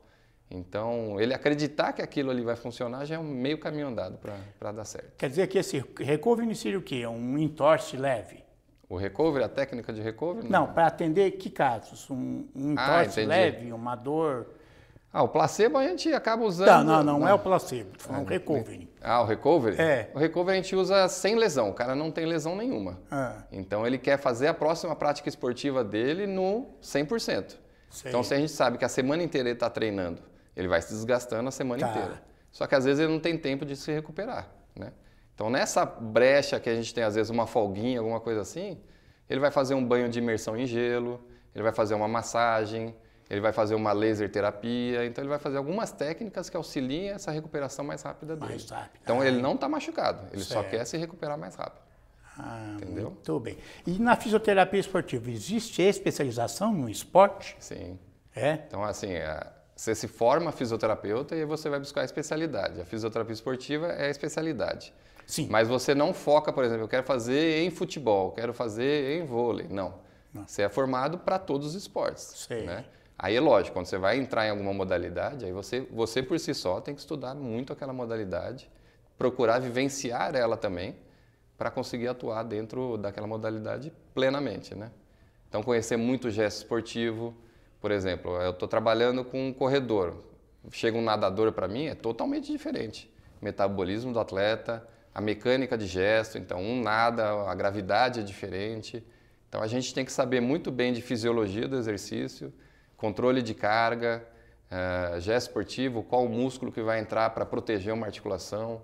Então, 0.51 1.19
ele 1.19 1.33
acreditar 1.33 1.93
que 1.93 2.01
aquilo 2.01 2.31
ali 2.31 2.41
vai 2.41 2.55
funcionar 2.55 3.05
já 3.05 3.15
é 3.15 3.19
um 3.19 3.23
meio 3.23 3.59
caminho 3.59 3.87
andado 3.87 4.17
para 4.59 4.71
dar 4.71 4.85
certo. 4.85 5.13
Quer 5.17 5.29
dizer 5.29 5.47
que 5.47 5.57
esse 5.59 5.83
recovery 5.99 6.55
seria 6.55 6.79
o 6.79 6.81
quê? 6.81 7.05
Um 7.05 7.37
entorse 7.37 7.95
leve? 7.95 8.43
O 8.89 8.95
recovery, 8.97 9.43
a 9.45 9.49
técnica 9.49 9.93
de 9.93 10.01
recovery? 10.01 10.49
Não, 10.49 10.73
para 10.73 10.87
atender 10.87 11.31
que 11.33 11.51
casos? 11.51 12.09
Um, 12.09 12.47
um 12.55 12.73
Ah, 12.75 13.03
entorse 13.03 13.21
entendi. 13.21 13.27
leve, 13.27 13.71
uma 13.71 13.95
dor. 13.95 14.47
Ah, 15.13 15.21
o 15.21 15.27
placebo 15.27 15.77
a 15.77 15.87
gente 15.87 16.11
acaba 16.11 16.43
usando. 16.43 16.67
Não, 16.85 17.03
não, 17.03 17.19
não, 17.19 17.27
é 17.27 17.33
o 17.33 17.37
placebo, 17.39 17.91
tô 17.97 18.05
falando 18.05 18.27
recovery. 18.27 18.89
Ah, 19.01 19.21
o 19.21 19.25
recovery? 19.25 19.79
É. 19.79 20.09
O 20.15 20.17
recovery 20.19 20.57
a 20.57 20.61
gente 20.61 20.75
usa 20.75 21.07
sem 21.07 21.35
lesão, 21.35 21.69
o 21.69 21.73
cara 21.73 21.93
não 21.95 22.09
tem 22.11 22.25
lesão 22.25 22.55
nenhuma. 22.55 22.99
Ah, 23.11 23.43
Então 23.51 23.85
ele 23.85 23.99
quer 23.99 24.17
fazer 24.17 24.47
a 24.47 24.53
próxima 24.53 24.95
prática 24.95 25.29
esportiva 25.29 25.83
dele 25.83 26.25
no 26.25 26.67
100%. 26.81 27.57
Sei. 27.91 28.09
Então 28.09 28.23
se 28.23 28.33
a 28.33 28.37
gente 28.37 28.51
sabe 28.51 28.77
que 28.79 28.85
a 28.85 28.89
semana 28.89 29.21
inteira 29.23 29.49
ele 29.49 29.55
está 29.55 29.69
treinando, 29.69 30.21
ele 30.59 30.67
vai 30.67 30.81
se 30.81 30.89
desgastando 30.93 31.47
a 31.47 31.51
semana 31.51 31.81
Tá. 31.81 31.89
inteira. 31.91 32.21
Só 32.51 32.67
que 32.67 32.75
às 32.75 32.83
vezes 32.85 32.99
ele 32.99 33.11
não 33.11 33.19
tem 33.19 33.37
tempo 33.37 33.65
de 33.65 33.75
se 33.75 33.91
recuperar, 33.91 34.49
né? 34.75 34.91
Então 35.33 35.49
nessa 35.49 35.85
brecha 35.85 36.59
que 36.59 36.69
a 36.69 36.75
gente 36.75 36.93
tem 36.93 37.03
às 37.03 37.15
vezes 37.15 37.29
uma 37.29 37.47
folguinha, 37.47 37.99
alguma 37.99 38.19
coisa 38.19 38.41
assim, 38.41 38.77
ele 39.29 39.39
vai 39.39 39.51
fazer 39.51 39.73
um 39.73 39.85
banho 39.85 40.09
de 40.09 40.19
imersão 40.19 40.57
em 40.57 40.65
gelo, 40.65 41.21
ele 41.55 41.63
vai 41.63 41.71
fazer 41.71 41.93
uma 41.93 42.07
massagem, 42.07 42.93
ele 43.29 43.39
vai 43.39 43.53
fazer 43.53 43.75
uma 43.75 43.91
laser 43.93 44.29
terapia, 44.31 45.05
então 45.05 45.21
ele 45.23 45.29
vai 45.29 45.37
fazer 45.39 45.57
algumas 45.57 45.91
técnicas 45.91 46.49
que 46.49 46.57
auxiliem 46.57 47.09
essa 47.11 47.31
recuperação 47.31 47.85
mais 47.85 48.01
rápida 48.01 48.35
dele. 48.35 48.49
Mais 48.51 48.69
rápida. 48.69 48.99
Então 49.03 49.23
ele 49.23 49.39
não 49.41 49.53
está 49.53 49.69
machucado, 49.69 50.27
ele 50.33 50.41
só 50.43 50.55
Certo. 50.61 50.71
quer 50.71 50.85
se 50.85 50.97
recuperar 50.97 51.37
mais 51.37 51.55
rápido. 51.55 51.83
ah, 52.37 52.73
Entendeu? 52.75 53.11
Muito 53.11 53.39
bem. 53.39 53.57
E 53.85 53.99
na 53.99 54.15
fisioterapia 54.15 54.79
esportiva, 54.79 55.29
existe 55.29 55.81
especialização 55.83 56.73
no 56.73 56.89
esporte? 56.89 57.55
Sim. 57.59 57.97
É? 58.35 58.53
Então, 58.67 58.83
assim, 58.83 59.11
é, 59.11 59.45
você 59.79 59.95
se 59.95 60.09
forma 60.09 60.51
fisioterapeuta 60.51 61.37
e 61.37 61.45
você 61.45 61.69
vai 61.69 61.79
buscar 61.79 62.01
a 62.01 62.03
especialidade. 62.03 62.81
A 62.81 62.85
fisioterapia 62.85 63.31
esportiva 63.31 63.87
é 63.87 64.07
a 64.07 64.09
especialidade. 64.09 64.93
Sim. 65.25 65.47
Mas 65.49 65.69
você 65.69 65.95
não 65.95 66.13
foca, 66.13 66.51
por 66.51 66.65
exemplo, 66.65 66.83
eu 66.83 66.87
quero 66.89 67.03
fazer 67.03 67.61
em 67.63 67.69
futebol, 67.69 68.31
quero 68.31 68.53
fazer 68.53 69.17
em 69.17 69.25
vôlei. 69.25 69.67
Não. 69.69 69.93
Você 70.45 70.63
é 70.63 70.69
formado 70.69 71.19
para 71.19 71.39
todos 71.39 71.69
os 71.69 71.75
esportes. 71.75 72.23
Sei. 72.23 72.65
Né? 72.65 72.83
Aí 73.17 73.37
é 73.37 73.39
lógico, 73.39 73.73
quando 73.73 73.85
você 73.85 73.97
vai 73.97 74.17
entrar 74.17 74.45
em 74.45 74.49
alguma 74.49 74.73
modalidade, 74.73 75.45
aí 75.45 75.53
você, 75.53 75.79
você 75.91 76.21
por 76.21 76.37
si 76.41 76.53
só 76.53 76.81
tem 76.81 76.93
que 76.93 76.99
estudar 76.99 77.33
muito 77.33 77.71
aquela 77.71 77.93
modalidade, 77.93 78.69
procurar 79.17 79.59
vivenciar 79.59 80.35
ela 80.35 80.57
também, 80.57 80.93
para 81.57 81.71
conseguir 81.71 82.09
atuar 82.09 82.43
dentro 82.43 82.97
daquela 82.97 83.27
modalidade 83.27 83.93
plenamente, 84.13 84.75
né? 84.75 84.91
Então 85.47 85.63
conhecer 85.63 85.95
muito 85.95 86.29
gesto 86.29 86.57
esportivo, 86.57 87.33
por 87.79 87.91
exemplo, 87.91 88.41
eu 88.41 88.51
estou 88.51 88.67
trabalhando 88.67 89.23
com 89.23 89.47
um 89.47 89.53
corredor, 89.53 90.15
chega 90.71 90.97
um 90.97 91.01
nadador 91.01 91.51
para 91.51 91.67
mim 91.67 91.85
é 91.85 91.95
totalmente 91.95 92.51
diferente, 92.51 93.11
metabolismo 93.41 94.11
do 94.11 94.19
atleta, 94.19 94.85
a 95.13 95.21
mecânica 95.21 95.77
de 95.77 95.87
gesto, 95.87 96.37
então 96.37 96.61
um 96.61 96.81
nada, 96.81 97.49
a 97.49 97.55
gravidade 97.55 98.19
é 98.19 98.23
diferente, 98.23 99.03
então 99.47 99.61
a 99.61 99.67
gente 99.67 99.93
tem 99.93 100.05
que 100.05 100.11
saber 100.11 100.39
muito 100.41 100.71
bem 100.71 100.93
de 100.93 101.01
fisiologia 101.01 101.67
do 101.67 101.77
exercício, 101.77 102.53
controle 102.95 103.41
de 103.41 103.53
carga, 103.53 104.23
eh, 104.69 105.15
gesto 105.19 105.47
esportivo, 105.47 106.03
qual 106.03 106.25
o 106.25 106.29
músculo 106.29 106.71
que 106.71 106.81
vai 106.81 106.99
entrar 106.99 107.31
para 107.31 107.45
proteger 107.45 107.93
uma 107.93 108.05
articulação. 108.05 108.81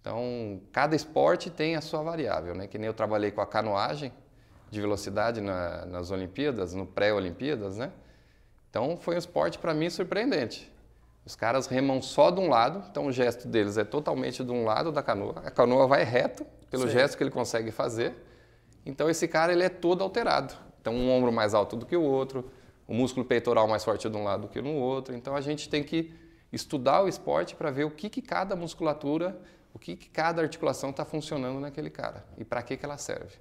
Então, 0.00 0.60
cada 0.72 0.96
esporte 0.96 1.50
tem 1.50 1.76
a 1.76 1.80
sua 1.80 2.02
variável, 2.02 2.54
né? 2.54 2.66
Que 2.66 2.78
nem 2.78 2.86
eu 2.86 2.94
trabalhei 2.94 3.30
com 3.30 3.40
a 3.42 3.46
canoagem 3.46 4.12
de 4.70 4.80
velocidade 4.80 5.40
na- 5.40 5.84
nas 5.86 6.10
Olimpíadas, 6.10 6.74
no 6.74 6.86
pré-Olimpíadas, 6.86 7.76
né? 7.76 7.92
Então, 8.70 8.96
foi 8.96 9.16
um 9.16 9.18
esporte 9.18 9.58
para 9.58 9.74
mim 9.74 9.90
surpreendente. 9.90 10.72
Os 11.26 11.36
caras 11.36 11.66
remam 11.66 12.00
só 12.00 12.30
de 12.30 12.40
um 12.40 12.48
lado, 12.48 12.84
então 12.90 13.06
o 13.06 13.12
gesto 13.12 13.46
deles 13.46 13.76
é 13.76 13.84
totalmente 13.84 14.42
de 14.42 14.50
um 14.50 14.64
lado 14.64 14.90
da 14.90 15.02
canoa. 15.02 15.42
A 15.44 15.50
canoa 15.50 15.86
vai 15.86 16.02
reto 16.04 16.46
pelo 16.70 16.84
Sei. 16.84 16.92
gesto 16.92 17.16
que 17.16 17.22
ele 17.22 17.30
consegue 17.30 17.70
fazer. 17.70 18.14
Então, 18.86 19.10
esse 19.10 19.28
cara 19.28 19.52
ele 19.52 19.64
é 19.64 19.68
todo 19.68 20.02
alterado. 20.02 20.54
Então, 20.80 20.94
um 20.94 21.10
ombro 21.10 21.30
mais 21.30 21.52
alto 21.52 21.76
do 21.76 21.84
que 21.84 21.96
o 21.96 22.02
outro, 22.02 22.50
o 22.86 22.94
músculo 22.94 23.26
peitoral 23.26 23.68
mais 23.68 23.84
forte 23.84 24.08
de 24.08 24.16
um 24.16 24.24
lado 24.24 24.42
do 24.42 24.48
que 24.48 24.62
no 24.62 24.74
outro. 24.74 25.14
Então, 25.14 25.36
a 25.36 25.40
gente 25.40 25.68
tem 25.68 25.84
que 25.84 26.14
estudar 26.52 27.02
o 27.02 27.08
esporte 27.08 27.54
para 27.54 27.70
ver 27.70 27.84
o 27.84 27.90
que, 27.90 28.08
que 28.08 28.22
cada 28.22 28.56
musculatura, 28.56 29.38
o 29.74 29.78
que, 29.78 29.96
que 29.96 30.08
cada 30.08 30.42
articulação 30.42 30.90
está 30.90 31.04
funcionando 31.04 31.60
naquele 31.60 31.90
cara 31.90 32.24
e 32.36 32.44
para 32.44 32.62
que, 32.62 32.76
que 32.76 32.84
ela 32.84 32.98
serve. 32.98 33.36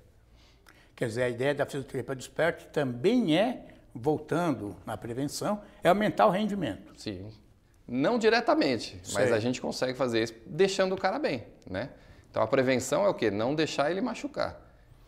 Quer 0.96 1.08
dizer, 1.08 1.24
a 1.24 1.30
ideia 1.30 1.56
da 1.56 1.66
fisioterapia 1.66 2.16
do 2.16 2.20
esporte 2.20 2.68
também 2.68 3.38
é, 3.38 3.66
voltando 3.94 4.76
na 4.86 4.98
prevenção, 4.98 5.62
é 5.84 5.90
aumentar 5.90 6.28
o 6.28 6.30
rendimento. 6.30 6.94
Sim. 6.98 7.28
Não 7.88 8.20
diretamente, 8.20 8.98
mas 9.14 9.26
Sei. 9.26 9.34
a 9.34 9.40
gente 9.40 9.60
consegue 9.60 9.98
fazer 9.98 10.24
isso 10.24 10.34
deixando 10.46 10.94
o 10.94 10.98
cara 10.98 11.18
bem, 11.18 11.44
né? 11.70 11.90
Então 12.30 12.44
a 12.44 12.48
prevenção 12.48 13.04
é 13.04 13.10
o 13.10 13.14
quê? 13.14 13.32
Não 13.32 13.56
deixar 13.56 13.90
ele 13.90 14.00
machucar. 14.00 14.62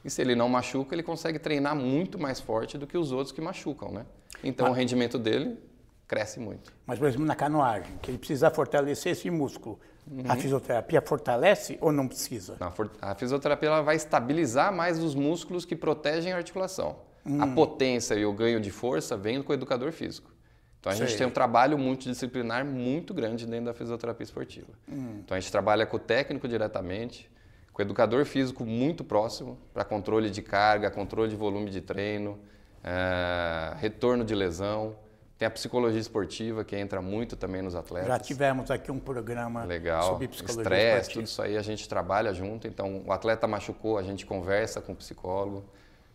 E 0.04 0.10
se 0.10 0.20
ele 0.20 0.34
não 0.34 0.50
machuca, 0.50 0.96
ele 0.96 1.04
consegue 1.04 1.38
treinar 1.38 1.76
muito 1.76 2.18
mais 2.18 2.40
forte 2.40 2.78
do 2.80 2.88
que 2.88 2.98
os 2.98 3.12
outros 3.12 3.32
que 3.32 3.40
machucam, 3.40 3.92
né? 3.92 4.06
Então 4.44 4.70
o 4.70 4.74
rendimento 4.74 5.20
dele 5.20 5.60
cresce 6.08 6.40
muito. 6.40 6.74
Mas, 6.86 6.98
por 6.98 7.08
exemplo, 7.08 7.26
na 7.26 7.36
canoagem, 7.36 7.92
que 8.02 8.10
ele 8.10 8.18
precisa 8.18 8.50
fortalecer 8.50 9.12
esse 9.12 9.30
músculo, 9.30 9.80
Uhum. 10.10 10.24
a 10.28 10.36
fisioterapia 10.36 11.00
fortalece 11.00 11.78
ou 11.80 11.92
não 11.92 12.08
precisa? 12.08 12.58
A 13.00 13.14
fisioterapia 13.14 13.70
ela 13.70 13.82
vai 13.84 13.96
estabilizar 13.96 14.74
mais 14.74 14.98
os 14.98 15.14
músculos 15.14 15.64
que 15.64 15.76
protegem 15.76 16.34
a 16.34 16.38
articulação. 16.38 16.96
A 17.40 17.48
potência 17.48 18.16
e 18.16 18.26
o 18.26 18.34
ganho 18.34 18.60
de 18.60 18.72
força 18.72 19.16
vem 19.16 19.42
com 19.44 19.52
o 19.52 19.56
educador 19.56 19.92
físico. 19.92 20.32
Então 20.80 20.92
a 20.92 20.96
gente 20.96 21.10
Sei. 21.10 21.20
tem 21.20 21.28
um 21.28 21.32
trabalho 21.32 21.78
multidisciplinar 21.78 22.66
muito 22.66 23.14
grande 23.14 23.46
dentro 23.46 23.66
da 23.66 23.74
fisioterapia 23.74 24.24
esportiva. 24.24 24.70
Então 24.88 25.38
a 25.38 25.40
gente 25.40 25.52
trabalha 25.52 25.86
com 25.86 25.98
o 25.98 26.00
técnico 26.00 26.48
diretamente, 26.48 27.30
com 27.72 27.82
o 27.82 27.86
educador 27.86 28.26
físico 28.26 28.66
muito 28.66 29.04
próximo 29.04 29.60
para 29.72 29.84
controle 29.84 30.32
de 30.32 30.42
carga, 30.42 30.90
controle 30.90 31.30
de 31.30 31.36
volume 31.36 31.70
de 31.70 31.82
treino, 31.82 32.40
eh, 32.84 33.76
retorno 33.78 34.26
de 34.26 34.34
lesão. 34.34 34.96
Tem 35.38 35.48
a 35.48 35.52
psicologia 35.52 36.00
esportiva 36.00 36.64
que 36.64 36.76
entra 36.76 37.02
muito 37.02 37.36
também 37.36 37.62
nos 37.62 37.76
atletas. 37.76 38.08
Já 38.08 38.20
tivemos 38.20 38.70
aqui 38.72 38.92
um 38.92 39.00
programa 39.00 39.64
Legal. 39.64 40.04
sobre 40.04 40.28
psicologia 40.28 40.62
Estresse, 40.62 40.88
esportiva. 40.88 41.14
tudo 41.14 41.26
isso 41.28 41.42
aí 41.42 41.58
a 41.58 41.62
gente 41.62 41.88
trabalha 41.88 42.34
junto. 42.34 42.68
Então, 42.68 43.04
o 43.06 43.12
atleta 43.12 43.48
machucou, 43.48 43.98
a 43.98 44.04
gente 44.04 44.26
conversa 44.26 44.82
com 44.82 44.94
o 44.94 44.96
psicólogo. 44.96 45.64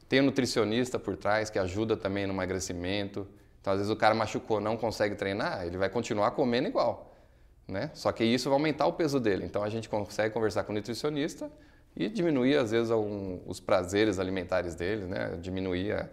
Tem 0.08 0.20
o 0.20 0.22
nutricionista 0.22 0.98
por 0.98 1.16
trás 1.16 1.50
que 1.50 1.58
ajuda 1.58 1.96
também 1.96 2.26
no 2.26 2.32
emagrecimento. 2.32 3.26
Então, 3.60 3.72
às 3.72 3.80
vezes 3.80 3.92
o 3.92 3.96
cara 3.96 4.14
machucou, 4.14 4.60
não 4.60 4.76
consegue 4.76 5.16
treinar, 5.16 5.66
ele 5.66 5.76
vai 5.76 5.88
continuar 5.90 6.30
comendo 6.32 6.68
igual. 6.68 7.12
né? 7.68 7.90
Só 7.94 8.12
que 8.12 8.24
isso 8.24 8.48
vai 8.48 8.58
aumentar 8.58 8.86
o 8.86 8.92
peso 8.92 9.18
dele. 9.18 9.44
Então 9.44 9.62
a 9.62 9.68
gente 9.68 9.88
consegue 9.88 10.32
conversar 10.32 10.64
com 10.64 10.72
o 10.72 10.74
nutricionista 10.74 11.50
e 11.96 12.08
diminuir 12.08 12.56
às 12.56 12.70
vezes 12.70 12.90
os 13.46 13.58
prazeres 13.60 14.18
alimentares 14.18 14.74
dele, 14.74 15.06
né? 15.06 15.36
Diminuir 15.40 15.92
a, 15.92 16.08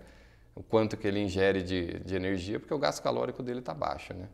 o 0.55 0.63
quanto 0.63 0.97
que 0.97 1.07
ele 1.07 1.19
ingere 1.19 1.61
de, 1.61 1.99
de 1.99 2.15
energia, 2.15 2.59
porque 2.59 2.73
o 2.73 2.77
gasto 2.79 3.03
calórico 3.03 3.43
dele 3.43 3.59
está 3.59 3.73
baixo, 3.73 4.13
né? 4.13 4.27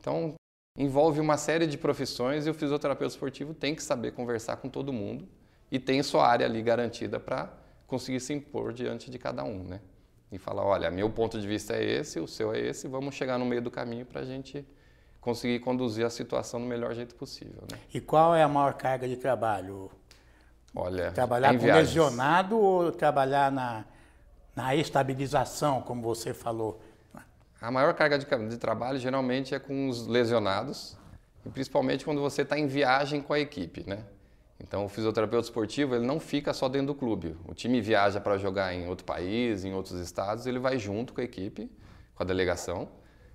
Então 0.00 0.34
envolve 0.76 1.20
uma 1.20 1.36
série 1.36 1.66
de 1.66 1.76
profissões 1.78 2.46
e 2.46 2.50
o 2.50 2.54
fisioterapeuta 2.54 3.12
esportivo 3.14 3.52
tem 3.54 3.74
que 3.74 3.82
saber 3.82 4.12
conversar 4.12 4.56
com 4.56 4.68
todo 4.68 4.92
mundo 4.92 5.28
e 5.70 5.78
tem 5.78 6.02
sua 6.02 6.26
área 6.26 6.46
ali 6.46 6.62
garantida 6.62 7.20
para 7.20 7.52
conseguir 7.92 8.20
se 8.20 8.32
impor 8.32 8.72
diante 8.72 9.10
de 9.10 9.18
cada 9.18 9.44
um, 9.44 9.64
né? 9.64 9.78
E 10.30 10.38
falar, 10.38 10.64
olha, 10.64 10.90
meu 10.90 11.10
ponto 11.10 11.38
de 11.38 11.46
vista 11.46 11.74
é 11.74 11.84
esse, 11.84 12.18
o 12.18 12.26
seu 12.26 12.54
é 12.54 12.58
esse, 12.58 12.88
vamos 12.88 13.14
chegar 13.14 13.38
no 13.38 13.44
meio 13.44 13.60
do 13.60 13.70
caminho 13.70 14.06
para 14.06 14.22
a 14.22 14.24
gente 14.24 14.66
conseguir 15.20 15.60
conduzir 15.60 16.06
a 16.06 16.08
situação 16.08 16.58
do 16.58 16.66
melhor 16.66 16.94
jeito 16.94 17.14
possível. 17.14 17.62
Né? 17.70 17.78
E 17.92 18.00
qual 18.00 18.34
é 18.34 18.42
a 18.42 18.48
maior 18.48 18.72
carga 18.72 19.06
de 19.06 19.16
trabalho? 19.16 19.90
Olha, 20.74 21.12
trabalhar 21.12 21.52
com 21.52 21.58
viagens. 21.58 21.88
lesionado 21.88 22.58
ou 22.58 22.90
trabalhar 22.90 23.52
na, 23.52 23.84
na 24.56 24.74
estabilização, 24.74 25.82
como 25.82 26.00
você 26.00 26.32
falou? 26.32 26.80
A 27.60 27.70
maior 27.70 27.92
carga 27.92 28.18
de, 28.18 28.24
de 28.48 28.56
trabalho 28.56 28.98
geralmente 28.98 29.54
é 29.54 29.58
com 29.58 29.86
os 29.86 30.06
lesionados, 30.06 30.96
e 31.44 31.50
principalmente 31.50 32.06
quando 32.06 32.22
você 32.22 32.40
está 32.40 32.58
em 32.58 32.66
viagem 32.66 33.20
com 33.20 33.34
a 33.34 33.38
equipe, 33.38 33.84
né? 33.86 34.02
Então, 34.62 34.84
o 34.84 34.88
fisioterapeuta 34.88 35.44
esportivo 35.44 35.94
ele 35.94 36.06
não 36.06 36.20
fica 36.20 36.52
só 36.52 36.68
dentro 36.68 36.88
do 36.88 36.94
clube. 36.94 37.36
O 37.46 37.52
time 37.52 37.80
viaja 37.80 38.20
para 38.20 38.38
jogar 38.38 38.72
em 38.72 38.86
outro 38.86 39.04
país, 39.04 39.64
em 39.64 39.74
outros 39.74 39.98
estados, 40.00 40.46
ele 40.46 40.58
vai 40.58 40.78
junto 40.78 41.12
com 41.12 41.20
a 41.20 41.24
equipe, 41.24 41.70
com 42.14 42.22
a 42.22 42.26
delegação. 42.26 42.88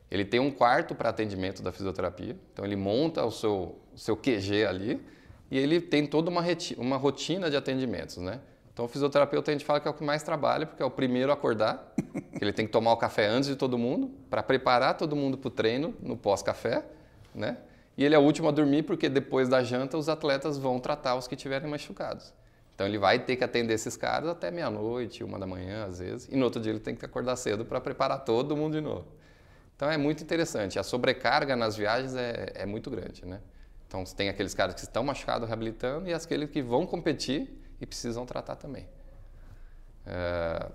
Ele 0.10 0.24
tem 0.24 0.40
um 0.40 0.50
quarto 0.50 0.96
para 0.96 1.10
atendimento 1.10 1.62
da 1.62 1.72
fisioterapia, 1.72 2.38
então 2.54 2.64
ele 2.64 2.78
monta 2.78 3.26
o 3.26 3.32
seu, 3.32 3.78
seu 3.94 4.16
QG 4.16 4.66
ali 4.66 5.06
e 5.52 5.58
ele 5.58 5.82
tem 5.82 6.06
toda 6.06 6.30
uma, 6.30 6.42
uma 6.78 6.98
rotina 6.98 7.50
de 7.50 7.58
atendimentos, 7.58 8.18
né? 8.18 8.40
Então, 8.74 8.86
o 8.86 8.88
fisioterapeuta 8.88 9.50
a 9.50 9.54
gente 9.54 9.66
fala 9.66 9.80
que 9.80 9.88
é 9.88 9.92
o 9.92 9.94
que 9.94 10.04
mais 10.04 10.22
trabalha, 10.22 10.66
porque 10.68 10.84
é 10.84 10.86
o 10.86 10.92
primeiro 10.92 11.32
a 11.32 11.34
acordar, 11.34 11.94
que 12.14 12.44
ele 12.44 12.54
tem 12.54 12.66
que 12.66 12.72
tomar 12.72 12.94
o 12.94 12.98
café 12.98 13.28
antes 13.28 13.50
de 13.50 13.56
todo 13.56 13.76
mundo, 13.76 14.12
para 14.30 14.44
preparar 14.44 14.96
todo 14.96 15.16
mundo 15.16 15.36
para 15.36 15.48
o 15.48 15.52
treino 15.52 15.96
no 16.00 16.16
pós-café, 16.16 16.86
né? 17.34 17.58
E 17.98 18.06
ele 18.06 18.14
é 18.14 18.20
o 18.20 18.22
último 18.22 18.48
a 18.48 18.52
dormir 18.52 18.84
porque 18.84 19.10
depois 19.10 19.50
da 19.50 19.64
janta 19.64 19.98
os 19.98 20.08
atletas 20.08 20.58
vão 20.58 20.80
tratar 20.80 21.16
os 21.16 21.28
que 21.28 21.36
tiverem 21.36 21.70
machucados. 21.70 22.32
Então 22.76 22.86
ele 22.86 23.00
vai 23.00 23.18
ter 23.18 23.36
que 23.36 23.44
atender 23.44 23.74
esses 23.74 23.98
caras 23.98 24.30
até 24.30 24.52
meia-noite, 24.52 25.24
uma 25.24 25.40
da 25.40 25.48
manhã 25.48 25.86
às 25.86 25.98
vezes, 25.98 26.28
e 26.32 26.36
no 26.36 26.46
outro 26.46 26.62
dia 26.62 26.72
ele 26.72 26.80
tem 26.80 26.96
que 26.96 27.04
acordar 27.04 27.36
cedo 27.36 27.66
para 27.66 27.82
preparar 27.82 28.24
todo 28.24 28.56
mundo 28.56 28.74
de 28.74 28.82
novo. 28.82 29.08
Então 29.76 29.90
é 29.90 29.98
muito 29.98 30.24
interessante. 30.24 30.78
A 30.78 30.84
sobrecarga 30.84 31.56
nas 31.56 31.76
viagens 31.76 32.16
é, 32.16 32.52
é 32.54 32.66
muito 32.68 32.92
grande, 32.92 33.26
né? 33.26 33.42
Então 33.88 34.04
tem 34.04 34.30
aqueles 34.30 34.54
caras 34.54 34.76
que 34.76 34.82
estão 34.82 35.04
machucados 35.04 35.48
reabilitando 35.48 36.08
e 36.08 36.14
aqueles 36.14 36.52
que 36.52 36.62
vão 36.62 36.86
competir 36.86 37.60
e 37.82 37.86
precisam 37.86 38.28
tratar 38.28 38.58
também. 38.58 38.88
É, 40.06 40.70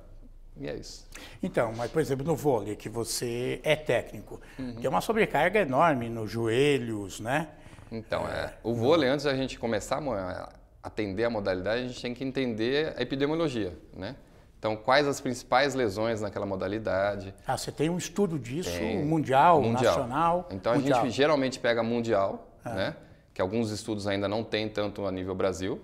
e 0.56 0.68
é 0.68 0.74
isso. 0.74 1.06
Então, 1.42 1.72
mas 1.76 1.90
por 1.90 2.00
exemplo, 2.00 2.24
no 2.24 2.36
vôlei, 2.36 2.76
que 2.76 2.88
você 2.88 3.60
é 3.62 3.74
técnico, 3.74 4.40
uhum. 4.58 4.74
tem 4.76 4.88
uma 4.88 5.00
sobrecarga 5.00 5.60
enorme 5.60 6.08
nos 6.08 6.30
joelhos, 6.30 7.20
né? 7.20 7.48
Então, 7.90 8.26
é, 8.26 8.54
o 8.62 8.74
vôlei, 8.74 9.08
antes 9.08 9.24
da 9.24 9.34
gente 9.34 9.58
começar 9.58 9.98
a 9.98 10.52
atender 10.82 11.24
a 11.24 11.30
modalidade, 11.30 11.84
a 11.84 11.86
gente 11.88 12.00
tem 12.00 12.14
que 12.14 12.24
entender 12.24 12.94
a 12.96 13.02
epidemiologia, 13.02 13.76
né? 13.94 14.16
Então, 14.58 14.76
quais 14.76 15.08
as 15.08 15.20
principais 15.20 15.74
lesões 15.74 16.20
naquela 16.20 16.46
modalidade? 16.46 17.34
Ah, 17.44 17.58
você 17.58 17.72
tem 17.72 17.90
um 17.90 17.98
estudo 17.98 18.38
disso, 18.38 18.70
tem, 18.70 19.04
mundial, 19.04 19.60
mundial, 19.60 19.82
nacional? 19.82 20.48
Então, 20.52 20.74
mundial. 20.74 21.00
a 21.00 21.02
gente 21.02 21.12
geralmente 21.12 21.58
pega 21.58 21.82
mundial, 21.82 22.48
é. 22.64 22.68
né? 22.72 22.96
Que 23.34 23.42
alguns 23.42 23.72
estudos 23.72 24.06
ainda 24.06 24.28
não 24.28 24.44
tem 24.44 24.68
tanto 24.68 25.04
a 25.04 25.10
nível 25.10 25.34
Brasil. 25.34 25.80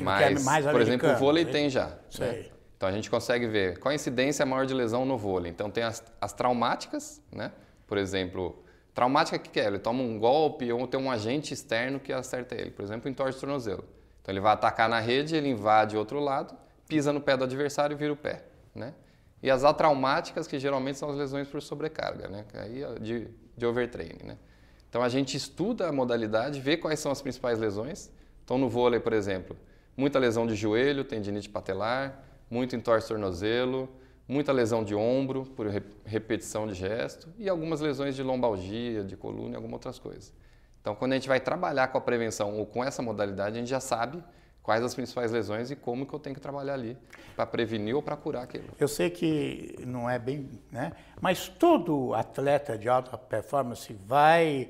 Mas, 0.00 0.64
é 0.64 0.70
por 0.70 0.80
exemplo, 0.80 1.10
o 1.10 1.16
vôlei 1.16 1.44
tem 1.44 1.68
já. 1.68 1.86
Né? 1.86 1.94
Sei. 2.10 2.26
Né? 2.26 2.44
Então 2.82 2.88
a 2.88 2.92
gente 2.92 3.08
consegue 3.08 3.46
ver 3.46 3.78
qual 3.78 3.92
a 3.92 3.94
incidência 3.94 4.44
maior 4.44 4.66
de 4.66 4.74
lesão 4.74 5.04
no 5.04 5.16
vôlei. 5.16 5.52
Então 5.52 5.70
tem 5.70 5.84
as, 5.84 6.02
as 6.20 6.32
traumáticas, 6.32 7.22
né? 7.30 7.52
Por 7.86 7.96
exemplo, 7.96 8.60
traumática 8.92 9.38
que 9.38 9.60
é? 9.60 9.68
Ele 9.68 9.78
toma 9.78 10.02
um 10.02 10.18
golpe 10.18 10.72
ou 10.72 10.84
tem 10.88 10.98
um 10.98 11.08
agente 11.08 11.54
externo 11.54 12.00
que 12.00 12.12
acerta 12.12 12.56
ele. 12.56 12.72
Por 12.72 12.82
exemplo, 12.82 13.08
entorse 13.08 13.38
o 13.38 13.40
tornozelo. 13.40 13.84
Então 14.20 14.32
ele 14.32 14.40
vai 14.40 14.52
atacar 14.54 14.88
na 14.88 14.98
rede, 14.98 15.36
ele 15.36 15.48
invade 15.48 15.96
outro 15.96 16.18
lado, 16.18 16.56
pisa 16.88 17.12
no 17.12 17.20
pé 17.20 17.36
do 17.36 17.44
adversário 17.44 17.94
e 17.94 17.96
vira 17.96 18.12
o 18.12 18.16
pé, 18.16 18.42
né? 18.74 18.94
E 19.40 19.48
as 19.48 19.62
atraumáticas, 19.62 20.48
que 20.48 20.58
geralmente 20.58 20.98
são 20.98 21.08
as 21.08 21.16
lesões 21.16 21.46
por 21.46 21.62
sobrecarga, 21.62 22.26
né? 22.26 22.44
Aí 22.54 22.82
de, 23.00 23.28
de 23.56 23.64
overtraining, 23.64 24.24
né? 24.24 24.36
Então 24.88 25.04
a 25.04 25.08
gente 25.08 25.36
estuda 25.36 25.86
a 25.86 25.92
modalidade, 25.92 26.60
vê 26.60 26.76
quais 26.76 26.98
são 26.98 27.12
as 27.12 27.22
principais 27.22 27.60
lesões. 27.60 28.10
Então 28.44 28.58
no 28.58 28.68
vôlei, 28.68 28.98
por 28.98 29.12
exemplo, 29.12 29.56
muita 29.96 30.18
lesão 30.18 30.48
de 30.48 30.56
joelho, 30.56 31.04
tendinite 31.04 31.48
patelar, 31.48 32.31
muito 32.52 32.76
entorse 32.76 33.08
tornozelo, 33.08 33.88
muita 34.28 34.52
lesão 34.52 34.84
de 34.84 34.94
ombro 34.94 35.46
por 35.56 35.66
repetição 36.04 36.66
de 36.66 36.74
gesto 36.74 37.30
e 37.38 37.48
algumas 37.48 37.80
lesões 37.80 38.14
de 38.14 38.22
lombalgia, 38.22 39.02
de 39.02 39.16
coluna 39.16 39.54
e 39.54 39.56
algumas 39.56 39.72
outras 39.72 39.98
coisas. 39.98 40.34
Então, 40.78 40.94
quando 40.94 41.12
a 41.12 41.14
gente 41.14 41.28
vai 41.28 41.40
trabalhar 41.40 41.88
com 41.88 41.96
a 41.96 42.00
prevenção 42.00 42.58
ou 42.58 42.66
com 42.66 42.84
essa 42.84 43.00
modalidade, 43.00 43.56
a 43.56 43.58
gente 43.58 43.70
já 43.70 43.80
sabe 43.80 44.22
quais 44.62 44.84
as 44.84 44.94
principais 44.94 45.32
lesões 45.32 45.70
e 45.70 45.76
como 45.76 46.04
que 46.04 46.12
eu 46.12 46.18
tenho 46.18 46.34
que 46.34 46.42
trabalhar 46.42 46.74
ali 46.74 46.94
para 47.34 47.46
prevenir 47.46 47.96
ou 47.96 48.02
para 48.02 48.16
curar 48.18 48.42
aquilo. 48.42 48.68
Eu 48.78 48.86
sei 48.86 49.08
que 49.08 49.74
não 49.86 50.10
é 50.10 50.18
bem, 50.18 50.50
né? 50.70 50.92
Mas 51.22 51.48
todo 51.48 52.12
atleta 52.12 52.76
de 52.76 52.86
alta 52.86 53.16
performance 53.16 53.90
vai 54.06 54.68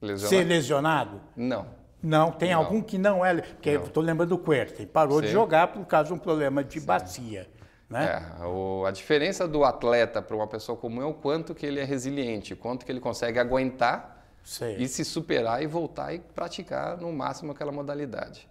Lesionar? 0.00 0.30
ser 0.30 0.44
lesionado? 0.48 1.20
Não. 1.36 1.81
Não, 2.02 2.32
tem 2.32 2.50
não. 2.50 2.58
algum 2.58 2.82
que 2.82 2.98
não 2.98 3.24
é. 3.24 3.40
Porque 3.40 3.70
estou 3.70 4.02
lembrando 4.02 4.30
do 4.30 4.38
Querten, 4.38 4.86
parou 4.86 5.20
Sim. 5.20 5.26
de 5.26 5.32
jogar 5.32 5.68
por 5.68 5.86
causa 5.86 6.08
de 6.08 6.14
um 6.14 6.18
problema 6.18 6.64
de 6.64 6.80
Sim. 6.80 6.86
bacia. 6.86 7.48
Né? 7.88 8.24
É, 8.40 8.44
o, 8.46 8.84
a 8.86 8.90
diferença 8.90 9.46
do 9.46 9.64
atleta 9.64 10.22
para 10.22 10.34
uma 10.34 10.46
pessoa 10.46 10.76
comum 10.76 11.02
é 11.02 11.04
o 11.04 11.14
quanto 11.14 11.54
que 11.54 11.66
ele 11.66 11.78
é 11.78 11.84
resiliente, 11.84 12.54
o 12.54 12.56
quanto 12.56 12.86
que 12.86 12.90
ele 12.90 13.00
consegue 13.00 13.38
aguentar 13.38 14.26
Sei. 14.42 14.76
e 14.76 14.88
se 14.88 15.04
superar 15.04 15.62
e 15.62 15.66
voltar 15.66 16.14
e 16.14 16.18
praticar 16.18 16.96
no 16.96 17.12
máximo 17.12 17.52
aquela 17.52 17.70
modalidade. 17.70 18.48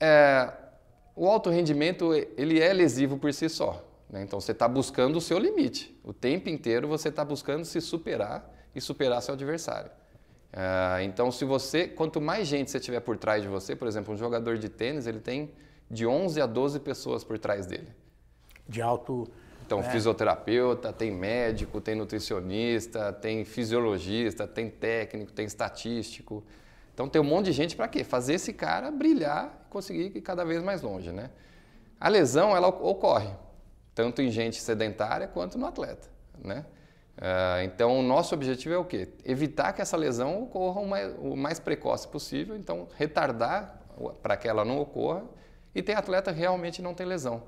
É, 0.00 0.50
o 1.14 1.28
alto 1.28 1.50
rendimento 1.50 2.12
ele 2.36 2.58
é 2.58 2.72
lesivo 2.72 3.18
por 3.18 3.32
si 3.34 3.48
só. 3.48 3.84
Né? 4.08 4.22
Então 4.22 4.40
você 4.40 4.52
está 4.52 4.66
buscando 4.66 5.16
o 5.16 5.20
seu 5.20 5.38
limite. 5.38 5.98
O 6.02 6.12
tempo 6.12 6.48
inteiro 6.48 6.88
você 6.88 7.08
está 7.10 7.24
buscando 7.24 7.64
se 7.64 7.80
superar 7.80 8.50
e 8.74 8.80
superar 8.80 9.20
seu 9.22 9.34
adversário. 9.34 9.90
Uh, 10.52 11.00
então, 11.02 11.32
se 11.32 11.44
você, 11.44 11.88
quanto 11.88 12.20
mais 12.20 12.46
gente 12.46 12.70
você 12.70 12.78
tiver 12.78 13.00
por 13.00 13.16
trás 13.16 13.42
de 13.42 13.48
você, 13.48 13.74
por 13.74 13.88
exemplo, 13.88 14.12
um 14.12 14.16
jogador 14.16 14.58
de 14.58 14.68
tênis, 14.68 15.06
ele 15.06 15.20
tem 15.20 15.50
de 15.90 16.06
11 16.06 16.40
a 16.40 16.46
12 16.46 16.80
pessoas 16.80 17.24
por 17.24 17.38
trás 17.38 17.66
dele. 17.66 17.88
De 18.68 18.82
alto. 18.82 19.26
Então, 19.64 19.80
né? 19.80 19.90
fisioterapeuta, 19.90 20.92
tem 20.92 21.10
médico, 21.10 21.80
tem 21.80 21.94
nutricionista, 21.94 23.12
tem 23.12 23.44
fisiologista, 23.44 24.46
tem 24.46 24.68
técnico, 24.68 25.32
tem 25.32 25.46
estatístico. 25.46 26.44
Então, 26.92 27.08
tem 27.08 27.20
um 27.20 27.24
monte 27.24 27.46
de 27.46 27.52
gente 27.52 27.74
para 27.74 27.88
quê? 27.88 28.04
Fazer 28.04 28.34
esse 28.34 28.52
cara 28.52 28.90
brilhar 28.90 29.64
e 29.66 29.70
conseguir 29.70 30.12
ir 30.14 30.20
cada 30.20 30.44
vez 30.44 30.62
mais 30.62 30.82
longe, 30.82 31.10
né? 31.10 31.30
A 31.98 32.08
lesão, 32.08 32.54
ela 32.54 32.68
ocorre 32.68 33.30
tanto 33.94 34.20
em 34.20 34.30
gente 34.30 34.60
sedentária 34.60 35.26
quanto 35.26 35.56
no 35.56 35.66
atleta, 35.66 36.08
né? 36.42 36.66
Uh, 37.18 37.62
então, 37.64 38.00
o 38.00 38.02
nosso 38.02 38.34
objetivo 38.34 38.74
é 38.74 38.78
o 38.78 38.84
quê? 38.84 39.08
Evitar 39.24 39.72
que 39.72 39.82
essa 39.82 39.96
lesão 39.96 40.42
ocorra 40.42 40.80
o 40.80 40.88
mais, 40.88 41.14
o 41.18 41.36
mais 41.36 41.60
precoce 41.60 42.08
possível, 42.08 42.56
então 42.56 42.88
retardar 42.96 43.80
para 44.22 44.36
que 44.36 44.48
ela 44.48 44.64
não 44.64 44.80
ocorra 44.80 45.24
e 45.74 45.82
tem 45.82 45.94
atleta 45.94 46.30
realmente 46.30 46.80
não 46.80 46.94
tem 46.94 47.06
lesão. 47.06 47.42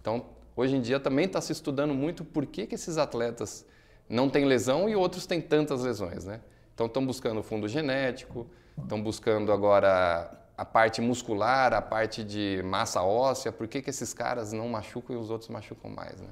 Então, 0.00 0.26
hoje 0.56 0.76
em 0.76 0.80
dia 0.80 1.00
também 1.00 1.26
está 1.26 1.40
se 1.40 1.52
estudando 1.52 1.92
muito 1.92 2.24
por 2.24 2.46
que, 2.46 2.66
que 2.66 2.76
esses 2.76 2.96
atletas 2.96 3.66
não 4.08 4.30
têm 4.30 4.44
lesão 4.44 4.88
e 4.88 4.96
outros 4.96 5.26
têm 5.26 5.40
tantas 5.40 5.82
lesões, 5.82 6.24
né? 6.24 6.40
Então, 6.72 6.86
estão 6.86 7.04
buscando 7.04 7.42
fundo 7.42 7.66
genético, 7.66 8.46
estão 8.80 9.02
buscando 9.02 9.52
agora 9.52 10.30
a 10.56 10.64
parte 10.64 11.00
muscular, 11.00 11.74
a 11.74 11.82
parte 11.82 12.24
de 12.24 12.62
massa 12.64 13.02
óssea, 13.02 13.52
por 13.52 13.66
que, 13.66 13.82
que 13.82 13.90
esses 13.90 14.14
caras 14.14 14.52
não 14.52 14.68
machucam 14.68 15.14
e 15.14 15.18
os 15.18 15.28
outros 15.28 15.50
machucam 15.50 15.90
mais, 15.90 16.20
né? 16.20 16.28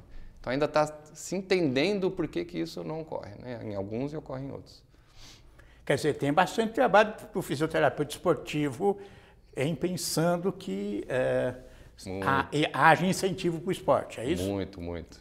Então 0.47 0.53
ainda 0.53 0.67
está 0.67 0.87
se 1.13 1.35
entendendo 1.35 2.09
por 2.09 2.29
que, 2.29 2.45
que 2.45 2.61
isso 2.61 2.85
não 2.85 3.01
ocorre, 3.01 3.33
né? 3.43 3.59
em 3.65 3.75
alguns 3.75 4.13
e 4.13 4.17
ocorre 4.17 4.45
em 4.45 4.53
outros. 4.53 4.81
Quer 5.85 5.97
dizer, 5.97 6.15
tem 6.15 6.33
bastante 6.33 6.73
trabalho 6.73 7.15
para 7.15 7.37
o 7.37 7.43
fisioterapeuta 7.43 8.13
esportivo 8.13 8.97
em 9.57 9.75
pensando 9.75 10.53
que 10.53 11.05
é, 11.09 11.53
haja 12.73 13.05
incentivo 13.05 13.59
para 13.59 13.69
o 13.71 13.73
esporte, 13.73 14.21
é 14.21 14.25
isso? 14.25 14.45
Muito, 14.45 14.81
muito. 14.81 15.21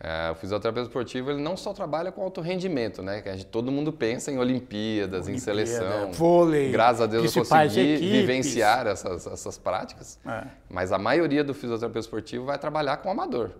É, 0.00 0.30
o 0.30 0.36
fisioterapeuta 0.36 0.88
esportivo 0.88 1.30
ele 1.30 1.42
não 1.42 1.54
só 1.54 1.74
trabalha 1.74 2.10
com 2.10 2.22
alto 2.22 2.40
rendimento, 2.40 3.02
né? 3.02 3.20
Que 3.20 3.28
a 3.28 3.36
gente, 3.36 3.46
todo 3.48 3.70
mundo 3.70 3.92
pensa 3.92 4.32
em 4.32 4.38
Olimpíadas, 4.38 5.26
Olimpíada, 5.26 5.32
em 5.32 5.38
seleção. 5.38 6.12
Vôlei. 6.12 6.72
Graças 6.72 7.02
a 7.02 7.06
Deus 7.06 7.36
eu 7.36 7.44
consegui 7.44 7.96
equipes. 7.96 8.10
vivenciar 8.10 8.86
essas, 8.86 9.26
essas 9.26 9.58
práticas. 9.58 10.18
É. 10.26 10.46
Mas 10.70 10.92
a 10.92 10.98
maioria 10.98 11.44
do 11.44 11.52
fisioterapeuta 11.52 12.06
esportivo 12.06 12.46
vai 12.46 12.58
trabalhar 12.58 12.96
com 12.96 13.10
amador. 13.10 13.50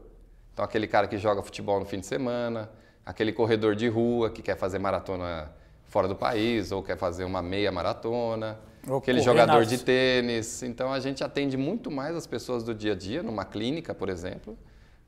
Então, 0.53 0.65
aquele 0.65 0.87
cara 0.87 1.07
que 1.09 1.17
joga 1.17 1.43
futebol 1.43 1.81
no 1.81 1.87
fim 1.87 1.99
de 1.99 2.07
semana, 2.07 2.71
aquele 3.05 3.33
corredor 3.33 3.75
de 3.75 3.89
rua 3.89 4.31
que 4.31 4.43
quer 4.43 4.57
fazer 4.57 4.79
maratona 4.79 5.51
fora 5.85 6.07
do 6.07 6.15
país 6.15 6.73
ou 6.73 6.83
quer 6.83 6.97
fazer 6.97 7.25
uma 7.25 7.43
meia 7.43 7.73
maratona, 7.73 8.59
Ou 8.87 8.99
aquele 8.99 9.21
jogador 9.21 9.61
nas- 9.61 9.69
de 9.69 9.79
tênis. 9.79 10.63
Então 10.63 10.93
a 10.93 11.01
gente 11.01 11.23
atende 11.25 11.57
muito 11.57 11.91
mais 11.91 12.15
as 12.17 12.27
pessoas 12.27 12.63
do 12.63 12.75
dia 12.75 12.93
a 12.93 12.97
dia, 12.97 13.23
numa 13.23 13.45
clínica, 13.45 13.95
por 13.95 14.09
exemplo, 14.09 14.57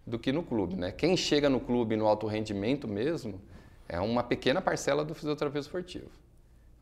do 0.06 0.18
que 0.18 0.32
no 0.32 0.42
clube. 0.42 0.76
Né? 0.76 0.92
Quem 0.92 1.16
chega 1.16 1.48
no 1.48 1.60
clube 1.60 1.96
no 1.96 2.06
alto 2.06 2.26
rendimento 2.26 2.88
mesmo 2.88 3.40
é 3.88 4.00
uma 4.00 4.22
pequena 4.22 4.60
parcela 4.62 5.04
do 5.04 5.14
fisioterapeuta 5.14 5.66
esportivo. 5.66 6.08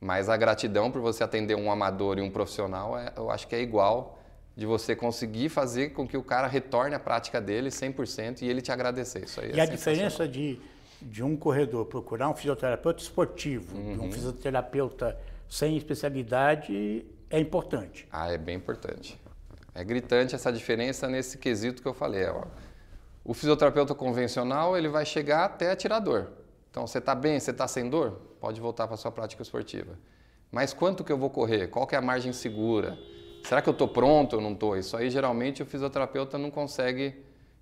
Mas 0.01 0.29
a 0.29 0.37
gratidão 0.37 0.90
por 0.90 1.01
você 1.01 1.22
atender 1.22 1.55
um 1.57 1.70
amador 1.70 2.18
e 2.18 2.22
um 2.22 2.31
profissional, 2.31 2.98
é- 2.98 3.12
eu 3.16 3.31
acho 3.31 3.46
que 3.46 3.55
é 3.55 3.61
igual 3.61 4.18
de 4.57 4.67
você 4.67 4.95
conseguir 4.95 5.49
fazer 5.49 5.91
com 5.91 6.07
que 6.07 6.17
o 6.17 6.23
cara 6.23 6.47
retorne 6.47 6.95
à 6.95 7.01
prática 7.01 7.41
dele 7.41 7.71
100% 7.71 8.43
e 8.43 8.49
ele 8.49 8.61
te 8.61 8.71
agradecer. 8.71 9.25
Isso 9.25 9.41
aí 9.41 9.51
é 9.53 9.57
E 9.57 9.61
a 9.61 9.67
sensacional. 9.67 9.77
diferença 9.77 10.29
de, 10.29 10.61
de 11.01 11.23
um 11.23 11.37
corredor 11.37 11.87
procurar 11.87 12.29
um 12.29 12.35
fisioterapeuta 12.35 13.03
esportivo, 13.03 13.77
Uhum. 13.77 14.05
um 14.05 14.12
fisioterapeuta 14.12 15.19
sem 15.49 15.77
especialidade, 15.77 17.05
é 17.31 17.38
importante. 17.41 18.07
Ah, 18.11 18.31
é 18.31 18.37
bem 18.38 18.57
importante. 18.57 19.19
É 19.75 19.83
gritante 19.83 20.35
essa 20.35 20.53
diferença 20.53 21.09
nesse 21.09 21.38
quesito 21.38 21.81
que 21.81 21.88
eu 21.88 21.95
falei. 21.95 22.27
ó. 22.27 22.45
O 23.25 23.33
fisioterapeuta 23.33 23.95
convencional 23.95 24.77
ele 24.77 24.88
vai 24.88 25.07
chegar 25.07 25.45
até 25.45 25.75
tirar 25.77 25.99
dor. 26.01 26.31
Então, 26.71 26.87
você 26.87 26.99
está 26.99 27.15
bem, 27.15 27.38
você 27.38 27.51
está 27.53 27.67
sem 27.69 27.88
dor? 27.88 28.21
Pode 28.41 28.61
voltar 28.61 28.87
para 28.87 28.95
a 28.95 28.99
sua 28.99 29.11
prática 29.12 29.43
esportiva. 29.43 29.99
Mas 30.51 30.75
quanto 30.75 31.05
que 31.05 31.12
eu 31.12 31.17
vou 31.17 31.31
correr? 31.31 31.69
Qual 31.69 31.87
que 31.87 31.95
é 31.95 31.99
a 31.99 32.03
margem 32.03 32.33
segura? 32.33 32.99
Será 33.45 33.61
que 33.61 33.69
eu 33.69 33.73
estou 33.73 33.89
pronto 33.89 34.37
ou 34.37 34.43
não 34.43 34.53
estou? 34.53 34.77
Isso 34.77 34.97
aí, 34.97 35.11
geralmente, 35.11 35.63
o 35.63 35.67
fisioterapeuta 35.67 36.39
não 36.39 36.51
consegue 36.51 37.15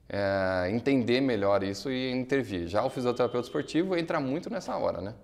é, 0.09 0.69
entender 0.71 1.21
melhor 1.21 1.63
isso 1.63 1.91
e 1.91 2.11
intervir. 2.11 2.67
Já 2.67 2.85
o 2.85 2.91
fisioterapeuta 2.91 3.47
esportivo 3.47 3.97
entra 3.97 4.21
muito 4.21 4.51
nessa 4.51 4.77
hora, 4.77 5.01
né? 5.01 5.15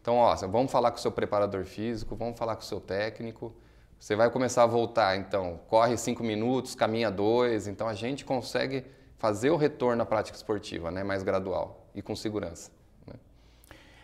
Então, 0.00 0.16
ó, 0.16 0.34
vamos 0.34 0.72
falar 0.72 0.90
com 0.90 0.96
o 0.96 1.00
seu 1.00 1.12
preparador 1.12 1.64
físico, 1.64 2.16
vamos 2.16 2.36
falar 2.36 2.56
com 2.56 2.62
o 2.62 2.64
seu 2.64 2.80
técnico. 2.80 3.54
Você 3.98 4.16
vai 4.16 4.28
começar 4.30 4.64
a 4.64 4.66
voltar, 4.66 5.16
então, 5.16 5.60
corre 5.68 5.96
cinco 5.96 6.24
minutos, 6.24 6.74
caminha 6.74 7.08
dois. 7.08 7.68
Então, 7.68 7.86
a 7.86 7.94
gente 7.94 8.24
consegue 8.24 8.84
fazer 9.16 9.50
o 9.50 9.56
retorno 9.56 10.02
à 10.02 10.06
prática 10.06 10.36
esportiva, 10.36 10.90
né, 10.90 11.04
mais 11.04 11.22
gradual 11.22 11.86
e 11.94 12.02
com 12.02 12.16
segurança. 12.16 12.72
né? 13.06 13.14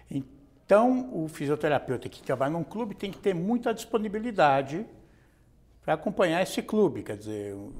Então, 0.09 1.11
o 1.13 1.27
fisioterapeuta 1.27 2.09
que 2.09 2.23
trabalha 2.23 2.53
num 2.53 2.63
clube 2.63 2.95
tem 2.95 3.11
que 3.11 3.19
ter 3.19 3.35
muita 3.35 3.75
disponibilidade 3.75 4.87
para 5.88 5.94
acompanhar 5.94 6.42
esse 6.42 6.61
clube. 6.61 7.03
Quer 7.03 7.16
dizer, 7.16 7.55
o- 7.55 7.72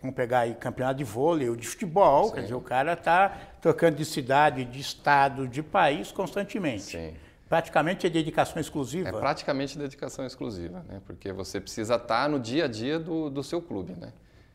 vamos 0.00 0.14
pegar 0.14 0.40
aí 0.40 0.54
campeonato 0.54 0.98
de 0.98 1.02
vôlei 1.02 1.48
ou 1.48 1.56
de 1.56 1.66
futebol, 1.66 2.30
quer 2.30 2.42
dizer, 2.42 2.54
o 2.54 2.60
cara 2.60 2.92
está 2.92 3.28
trocando 3.60 3.96
de 3.96 4.04
cidade, 4.04 4.64
de 4.64 4.78
estado, 4.78 5.48
de 5.48 5.64
país 5.64 6.12
constantemente. 6.12 6.82
Sim. 6.84 7.14
Praticamente 7.48 8.06
é 8.06 8.10
dedicação 8.10 8.60
exclusiva. 8.60 9.08
É 9.08 9.12
praticamente 9.12 9.76
dedicação 9.76 10.24
exclusiva, 10.24 10.84
né? 10.88 11.00
Porque 11.06 11.32
você 11.32 11.60
precisa 11.60 11.96
estar 11.96 12.28
no 12.28 12.38
dia 12.38 12.66
a 12.66 12.68
dia 12.68 13.00
do, 13.00 13.28
do 13.28 13.42
seu 13.42 13.60
clube, 13.60 13.94
né? 13.96 14.12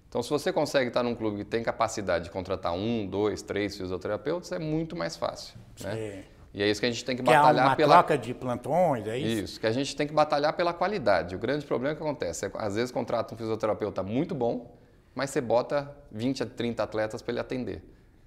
Então, 0.08 0.24
se 0.24 0.30
você 0.30 0.54
consegue 0.54 0.88
estar 0.88 1.04
num 1.04 1.14
clube 1.16 1.40
que 1.40 1.44
tem 1.46 1.62
capacidade 1.64 2.24
de 2.26 2.30
contratar 2.32 2.72
um, 2.72 3.06
dois, 3.06 3.42
três 3.42 3.76
fisioterapeutas, 3.76 4.54
é 4.54 4.60
muito 4.60 4.96
mais 4.96 5.18
fácil, 5.18 5.58
né? 5.82 5.96
Sim. 5.96 6.24
E 6.54 6.62
é 6.62 6.70
isso 6.70 6.82
que 6.82 6.86
a 6.86 6.92
gente 6.92 7.06
tem 7.06 7.16
que 7.16 7.24
Que 7.24 7.30
é 7.30 7.34
batalhar 7.34 7.68
uma 7.68 7.76
pela 7.76 7.96
troca 7.96 8.18
de 8.18 8.34
plantões, 8.34 9.08
é 9.08 9.18
isso? 9.18 9.44
Isso, 9.44 9.60
que 9.60 9.68
a 9.68 9.72
gente 9.72 9.96
tem 9.96 10.06
que 10.06 10.14
batalhar 10.14 10.54
pela 10.54 10.74
qualidade. 10.74 11.36
O 11.36 11.40
grande 11.40 11.66
problema 11.66 11.96
que 11.96 12.02
acontece 12.02 12.46
é 12.46 12.52
às 12.56 12.76
vezes 12.76 12.92
contrata 12.92 13.34
um 13.34 13.38
fisioterapeuta 13.38 14.04
muito 14.04 14.36
bom, 14.36 14.78
mas 15.16 15.30
você 15.30 15.40
bota 15.40 15.96
20 16.12 16.44
a 16.44 16.46
30 16.46 16.84
atletas 16.84 17.22
para 17.22 17.32
ele 17.32 17.40
atender. 17.40 17.84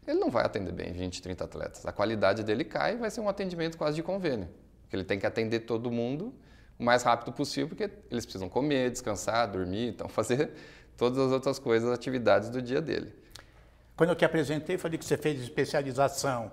Ele 0.07 0.19
não 0.19 0.31
vai 0.31 0.45
atender 0.45 0.73
bem 0.73 0.93
20, 0.93 1.23
30 1.23 1.45
atletas. 1.45 1.87
A 1.87 1.93
qualidade 1.93 2.43
dele 2.43 2.65
cai 2.65 2.95
e 2.95 2.97
vai 2.97 3.11
ser 3.11 3.21
um 3.21 3.29
atendimento 3.29 3.77
quase 3.77 3.97
de 3.97 4.03
convênio. 4.03 4.49
Porque 4.83 4.97
ele 4.97 5.05
tem 5.05 5.19
que 5.19 5.27
atender 5.27 5.61
todo 5.61 5.91
mundo 5.91 6.35
o 6.79 6.85
mais 6.85 7.03
rápido 7.03 7.33
possível, 7.33 7.69
porque 7.69 7.91
eles 8.11 8.25
precisam 8.25 8.49
comer, 8.49 8.91
descansar, 8.91 9.51
dormir, 9.51 9.89
então 9.89 10.09
fazer 10.11 10.51
todas 10.97 11.19
as 11.19 11.33
outras 11.33 11.59
coisas, 11.59 11.91
atividades 11.91 12.51
do 12.51 12.61
dia 12.61 12.81
dele. 12.81 13.13
Quando 13.97 14.11
eu 14.11 14.17
te 14.17 14.25
apresentei, 14.25 14.77
falei 14.77 14.99
que 14.99 15.05
você 15.05 15.17
fez 15.17 15.41
especialização 15.41 16.51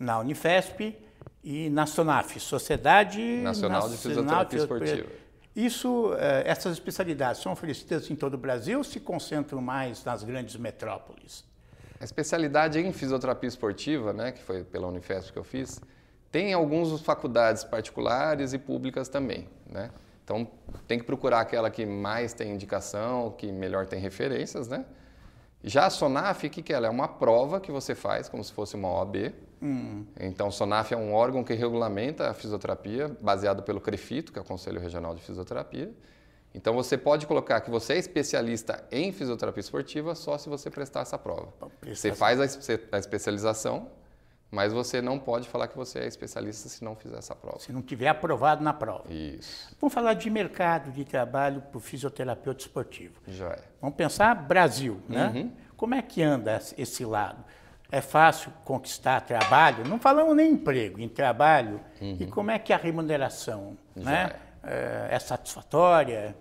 na 0.00 0.18
Unifesp 0.18 0.96
e 1.44 1.68
na 1.68 1.86
SONAF, 1.86 2.40
Sociedade 2.40 3.20
Nacional 3.42 3.88
de 3.88 3.98
Fisioterapia 3.98 4.58
Esportiva. 4.58 5.08
Isso, 5.54 6.14
eh, 6.18 6.44
essas 6.46 6.72
especialidades 6.72 7.42
são 7.42 7.52
oferecidas 7.52 8.10
em 8.10 8.16
todo 8.16 8.34
o 8.34 8.38
Brasil 8.38 8.78
ou 8.78 8.84
se 8.84 8.98
concentram 8.98 9.60
mais 9.60 10.02
nas 10.04 10.24
grandes 10.24 10.56
metrópoles? 10.56 11.44
A 12.00 12.04
especialidade 12.04 12.78
em 12.78 12.92
fisioterapia 12.92 13.48
esportiva, 13.48 14.12
né, 14.12 14.32
que 14.32 14.42
foi 14.42 14.64
pela 14.64 14.86
Unifesp 14.86 15.32
que 15.32 15.38
eu 15.38 15.44
fiz, 15.44 15.80
tem 16.32 16.54
algumas 16.54 16.98
faculdades 17.02 17.64
particulares 17.64 18.52
e 18.54 18.58
públicas 18.58 19.08
também, 19.08 19.48
né? 19.66 19.90
Então 20.24 20.48
tem 20.86 20.98
que 20.98 21.04
procurar 21.04 21.40
aquela 21.40 21.68
que 21.70 21.84
mais 21.84 22.32
tem 22.32 22.52
indicação, 22.52 23.32
que 23.36 23.50
melhor 23.50 23.86
tem 23.86 24.00
referências, 24.00 24.68
né? 24.68 24.84
Já 25.62 25.86
a 25.86 25.90
SONAF, 25.90 26.46
o 26.46 26.50
que, 26.50 26.62
que 26.62 26.72
é? 26.72 26.76
Ela 26.76 26.86
é 26.86 26.90
uma 26.90 27.06
prova 27.06 27.60
que 27.60 27.70
você 27.70 27.94
faz, 27.94 28.28
como 28.28 28.42
se 28.42 28.52
fosse 28.52 28.74
uma 28.74 28.88
OAB. 28.88 29.32
Então, 30.18 30.48
a 30.48 30.50
SONAF 30.50 30.94
é 30.94 30.96
um 30.96 31.12
órgão 31.12 31.44
que 31.44 31.52
regulamenta 31.52 32.30
a 32.30 32.34
fisioterapia, 32.34 33.14
baseado 33.20 33.62
pelo 33.62 33.80
CREFITO, 33.80 34.32
que 34.32 34.38
é 34.38 34.42
o 34.42 34.44
Conselho 34.44 34.80
Regional 34.80 35.14
de 35.14 35.22
Fisioterapia. 35.22 35.92
Então, 36.54 36.74
você 36.74 36.96
pode 36.96 37.26
colocar 37.26 37.60
que 37.60 37.70
você 37.70 37.92
é 37.92 37.98
especialista 37.98 38.84
em 38.90 39.12
fisioterapia 39.12 39.60
esportiva 39.60 40.14
só 40.14 40.36
se 40.38 40.48
você 40.48 40.70
prestar 40.70 41.02
essa 41.02 41.18
prova. 41.18 41.52
prestar 41.80 41.94
Você 41.94 42.12
faz 42.14 42.40
a 42.40 42.44
a 42.92 42.98
especialização, 42.98 43.88
mas 44.50 44.72
você 44.72 45.00
não 45.00 45.18
pode 45.18 45.48
falar 45.48 45.68
que 45.68 45.76
você 45.76 46.00
é 46.00 46.06
especialista 46.06 46.68
se 46.68 46.82
não 46.84 46.96
fizer 46.96 47.18
essa 47.18 47.34
prova. 47.34 47.58
Se 47.60 47.72
não 47.72 47.82
tiver 47.82 48.08
aprovado 48.08 48.62
na 48.64 48.72
prova. 48.72 49.04
Isso, 49.12 49.74
Vamos 49.80 49.94
falar 49.94 50.14
de 50.14 50.28
mercado 50.28 50.90
de 50.90 51.04
trabalho 51.04 51.60
para 51.62 51.78
o 51.78 51.80
fisioterapeuta 51.80 52.60
esportivo. 52.62 53.14
já 53.28 53.48
é. 53.50 53.60
Vamos 53.80 53.96
pensar 53.96 54.34
Brasil, 54.34 55.00
né? 55.08 55.32
Uhum. 55.34 55.52
Como 55.76 55.94
é 55.94 56.02
que 56.02 56.22
anda 56.22 56.60
esse- 56.76 57.04
lado? 57.04 57.44
É 57.92 58.00
fácil 58.00 58.52
conquistar 58.64 59.20
trabalho? 59.22 59.84
Não 59.88 59.98
falamos 59.98 60.36
nem 60.36 60.52
emprego, 60.52 61.00
em 61.00 61.08
trabalho. 61.08 61.80
E 62.00 62.26
como 62.26 62.50
é 62.50 62.58
que 62.58 62.72
a 62.72 62.76
remuneração 62.76 63.76
Uhum. 63.96 64.02
Já 64.04 64.10
né? 64.10 64.32
é. 64.62 65.08
é 65.10 65.18
satisfatória? 65.18 66.36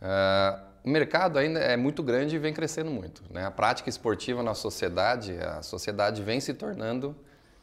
Ah, 0.00 0.62
o 0.84 0.88
mercado 0.90 1.38
ainda 1.38 1.60
é 1.60 1.76
muito 1.76 2.02
grande 2.02 2.36
e 2.36 2.38
vem 2.38 2.52
crescendo 2.54 2.90
muito. 2.90 3.22
Né? 3.30 3.44
A 3.44 3.50
prática 3.50 3.88
esportiva 3.88 4.42
na 4.42 4.54
sociedade, 4.54 5.36
a 5.38 5.62
sociedade 5.62 6.22
vem 6.22 6.40
se 6.40 6.54
tornando 6.54 7.14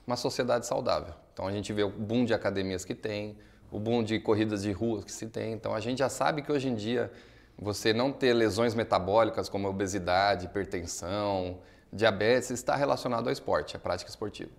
uma 0.07 0.15
sociedade 0.15 0.65
saudável. 0.65 1.13
Então 1.33 1.45
a 1.45 1.51
gente 1.51 1.71
vê 1.73 1.83
o 1.83 1.89
boom 1.89 2.23
de 2.23 2.33
academias 2.33 2.85
que 2.85 2.95
tem, 2.95 3.37
o 3.69 3.77
boom 3.77 4.01
de 4.01 4.19
corridas 4.19 4.63
de 4.63 4.71
rua 4.71 5.03
que 5.03 5.11
se 5.11 5.27
tem. 5.27 5.51
Então 5.51 5.75
a 5.75 5.81
gente 5.81 5.99
já 5.99 6.07
sabe 6.07 6.41
que 6.41 6.51
hoje 6.51 6.69
em 6.69 6.75
dia 6.75 7.11
você 7.59 7.91
não 7.91 8.11
ter 8.11 8.33
lesões 8.33 8.73
metabólicas 8.73 9.49
como 9.49 9.67
obesidade, 9.67 10.45
hipertensão, 10.45 11.59
diabetes 11.91 12.49
está 12.51 12.75
relacionado 12.75 13.27
ao 13.27 13.33
esporte, 13.33 13.75
à 13.75 13.79
prática 13.79 14.09
esportiva. 14.09 14.51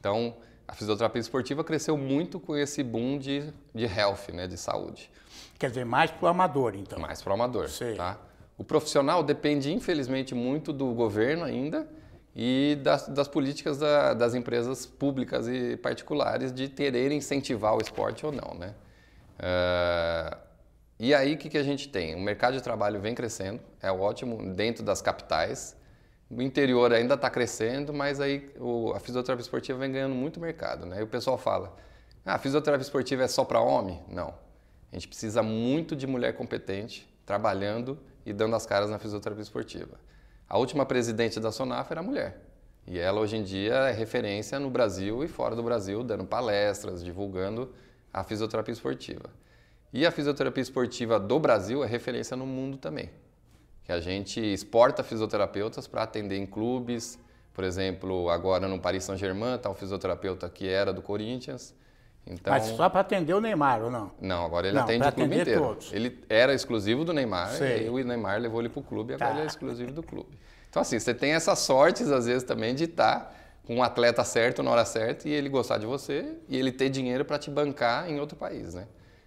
Então 0.00 0.36
a 0.66 0.74
fisioterapia 0.74 1.20
esportiva 1.20 1.62
cresceu 1.62 1.96
muito 1.96 2.40
com 2.40 2.56
esse 2.56 2.82
boom 2.82 3.16
de, 3.18 3.52
de 3.72 3.84
health, 3.84 4.28
né? 4.32 4.46
de 4.46 4.56
saúde 4.56 5.10
Quer 5.58 5.68
dizer, 5.68 5.84
mais 5.84 6.10
para 6.10 6.24
o 6.24 6.28
amador, 6.28 6.74
então. 6.74 6.98
mais 6.98 7.20
para 7.20 7.30
o 7.30 7.34
amador. 7.34 7.68
Sei. 7.68 7.94
Tá? 7.94 8.18
O 8.56 8.64
profissional 8.64 9.22
depende, 9.22 9.70
infelizmente, 9.72 10.34
muito 10.34 10.72
do 10.72 10.86
governo 10.94 11.44
ainda 11.44 11.86
e 12.42 12.74
das, 12.82 13.06
das 13.06 13.28
políticas 13.28 13.76
da- 13.76 14.14
das 14.14 14.34
empresas 14.34 14.86
públicas 14.86 15.46
e 15.46 15.76
particulares 15.76 16.50
de 16.54 16.70
terem 16.70 17.18
incentivar 17.18 17.74
o 17.76 17.82
esporte 17.82 18.24
ou 18.24 18.32
não. 18.32 18.54
Né? 18.54 18.74
Ah, 19.38 20.38
e 20.98 21.14
aí, 21.14 21.34
o 21.34 21.38
que, 21.38 21.50
que 21.50 21.58
a 21.58 21.62
gente 21.62 21.88
tem? 21.90 22.14
O 22.14 22.20
mercado 22.20 22.54
de 22.54 22.62
trabalho 22.62 22.98
vem 22.98 23.14
crescendo, 23.14 23.60
é 23.82 23.92
ótimo, 23.92 24.54
dentro 24.54 24.82
das 24.82 25.02
capitais. 25.02 25.76
O 26.30 26.40
interior 26.40 26.94
ainda 26.94 27.12
está 27.14 27.28
crescendo, 27.28 27.92
mas 27.92 28.20
aí 28.20 28.50
o- 28.58 28.92
a 28.94 29.00
fisioterapia 29.00 29.42
esportiva 29.42 29.78
vem 29.78 29.92
ganhando 29.92 30.14
muito 30.14 30.40
mercado. 30.40 30.86
Né? 30.86 31.00
E 31.00 31.02
o 31.02 31.06
pessoal 31.06 31.36
fala, 31.36 31.76
ah, 32.24 32.36
a 32.36 32.38
fisioterapia 32.38 32.82
esportiva 32.82 33.22
é 33.22 33.28
só 33.28 33.44
para 33.44 33.60
homem? 33.60 34.00
Não. 34.08 34.32
A 34.90 34.96
gente 34.96 35.08
precisa 35.08 35.42
muito 35.42 35.94
de 35.94 36.06
mulher 36.06 36.32
competente, 36.34 37.06
trabalhando 37.26 37.98
e 38.24 38.32
dando 38.32 38.56
as 38.56 38.64
caras 38.64 38.88
na 38.88 38.98
fisioterapia 38.98 39.42
esportiva. 39.42 39.98
A 40.50 40.58
última 40.58 40.84
presidente 40.84 41.38
da 41.38 41.52
Sonaf 41.52 41.92
era 41.92 42.02
mulher. 42.02 42.40
E 42.84 42.98
ela 42.98 43.20
hoje 43.20 43.36
em 43.36 43.42
dia 43.44 43.72
é 43.72 43.92
referência 43.92 44.58
no 44.58 44.68
Brasil 44.68 45.22
e 45.22 45.28
fora 45.28 45.54
do 45.54 45.62
Brasil, 45.62 46.02
dando 46.02 46.24
palestras, 46.24 47.04
divulgando 47.04 47.72
a 48.12 48.24
fisioterapia 48.24 48.72
esportiva. 48.72 49.30
E 49.92 50.04
a 50.04 50.10
fisioterapia 50.10 50.60
esportiva 50.60 51.20
do 51.20 51.38
Brasil 51.38 51.84
é 51.84 51.86
referência 51.86 52.36
no 52.36 52.46
mundo 52.46 52.78
também. 52.78 53.10
Que 53.84 53.92
a 53.92 54.00
gente 54.00 54.40
exporta 54.40 55.04
fisioterapeutas 55.04 55.86
para 55.86 56.02
atender 56.02 56.36
em 56.36 56.46
clubes. 56.46 57.16
Por 57.54 57.62
exemplo, 57.62 58.28
agora 58.28 58.66
no 58.66 58.80
Paris 58.80 59.04
Saint-Germain 59.04 59.54
está 59.54 59.70
um 59.70 59.74
fisioterapeuta 59.76 60.50
que 60.50 60.66
era 60.66 60.92
do 60.92 61.00
Corinthians. 61.00 61.72
Então, 62.26 62.52
Mas 62.52 62.64
só 62.64 62.88
para 62.88 63.00
atender 63.00 63.32
o 63.34 63.40
Neymar, 63.40 63.82
ou 63.82 63.90
não? 63.90 64.12
não, 64.20 64.44
agora 64.44 64.68
ele 64.68 64.76
Não, 64.76 64.84
atende 64.84 65.08
o 65.08 65.12
clube 65.12 65.40
inteiro. 65.40 65.60
todos. 65.60 65.92
Ele 65.92 66.22
era 66.28 66.54
exclusivo 66.54 67.04
do 67.04 67.12
Neymar, 67.12 67.48
Sei. 67.50 67.86
e 67.86 67.90
o 67.90 67.98
Neymar 68.04 68.38
levou 68.40 68.60
ele 68.60 68.68
para 68.68 68.80
o 68.80 68.82
clube 68.84 69.12
e 69.12 69.14
agora 69.14 69.30
Tá. 69.30 69.36
ele 69.36 69.44
é 69.44 69.46
exclusivo 69.46 69.90
do 69.92 70.02
clube. 70.02 70.38
Então, 70.68 70.82
assim, 70.82 70.98
você 70.98 71.12
tem 71.12 71.32
essas 71.32 71.58
sortes, 71.60 72.10
às 72.10 72.26
vezes, 72.26 72.44
também 72.44 72.74
de 72.74 72.84
estar 72.84 73.34
com 73.66 73.76
um 73.76 73.82
atleta 73.82 74.22
certo 74.22 74.62
na 74.62 74.70
hora 74.70 74.84
certa 74.84 75.28
e 75.28 75.32
ele 75.32 75.48
gostar 75.48 75.78
de 75.78 75.86
você 75.86 76.36
e 76.48 76.56
ele 76.56 76.70
ter 76.70 76.88
dinheiro 76.88 77.24
para 77.24 77.38
te 77.38 77.50
bancar 77.50 78.08
em 78.08 78.20
outro 78.20 78.36
país, 78.36 78.74
né? 78.74 78.86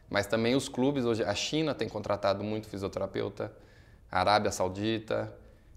Mas 0.10 0.26
também 0.28 0.56
os 0.56 0.70
clubes 0.70 1.04
hoje, 1.04 1.24
a 1.24 1.34
China 1.36 1.74
tem 1.74 1.90
contratado 1.90 2.44
muito 2.44 2.68
fisioterapeuta, 2.70 3.52
a 4.12 4.20
Arábia 4.20 4.52
Saudita. 4.52 5.34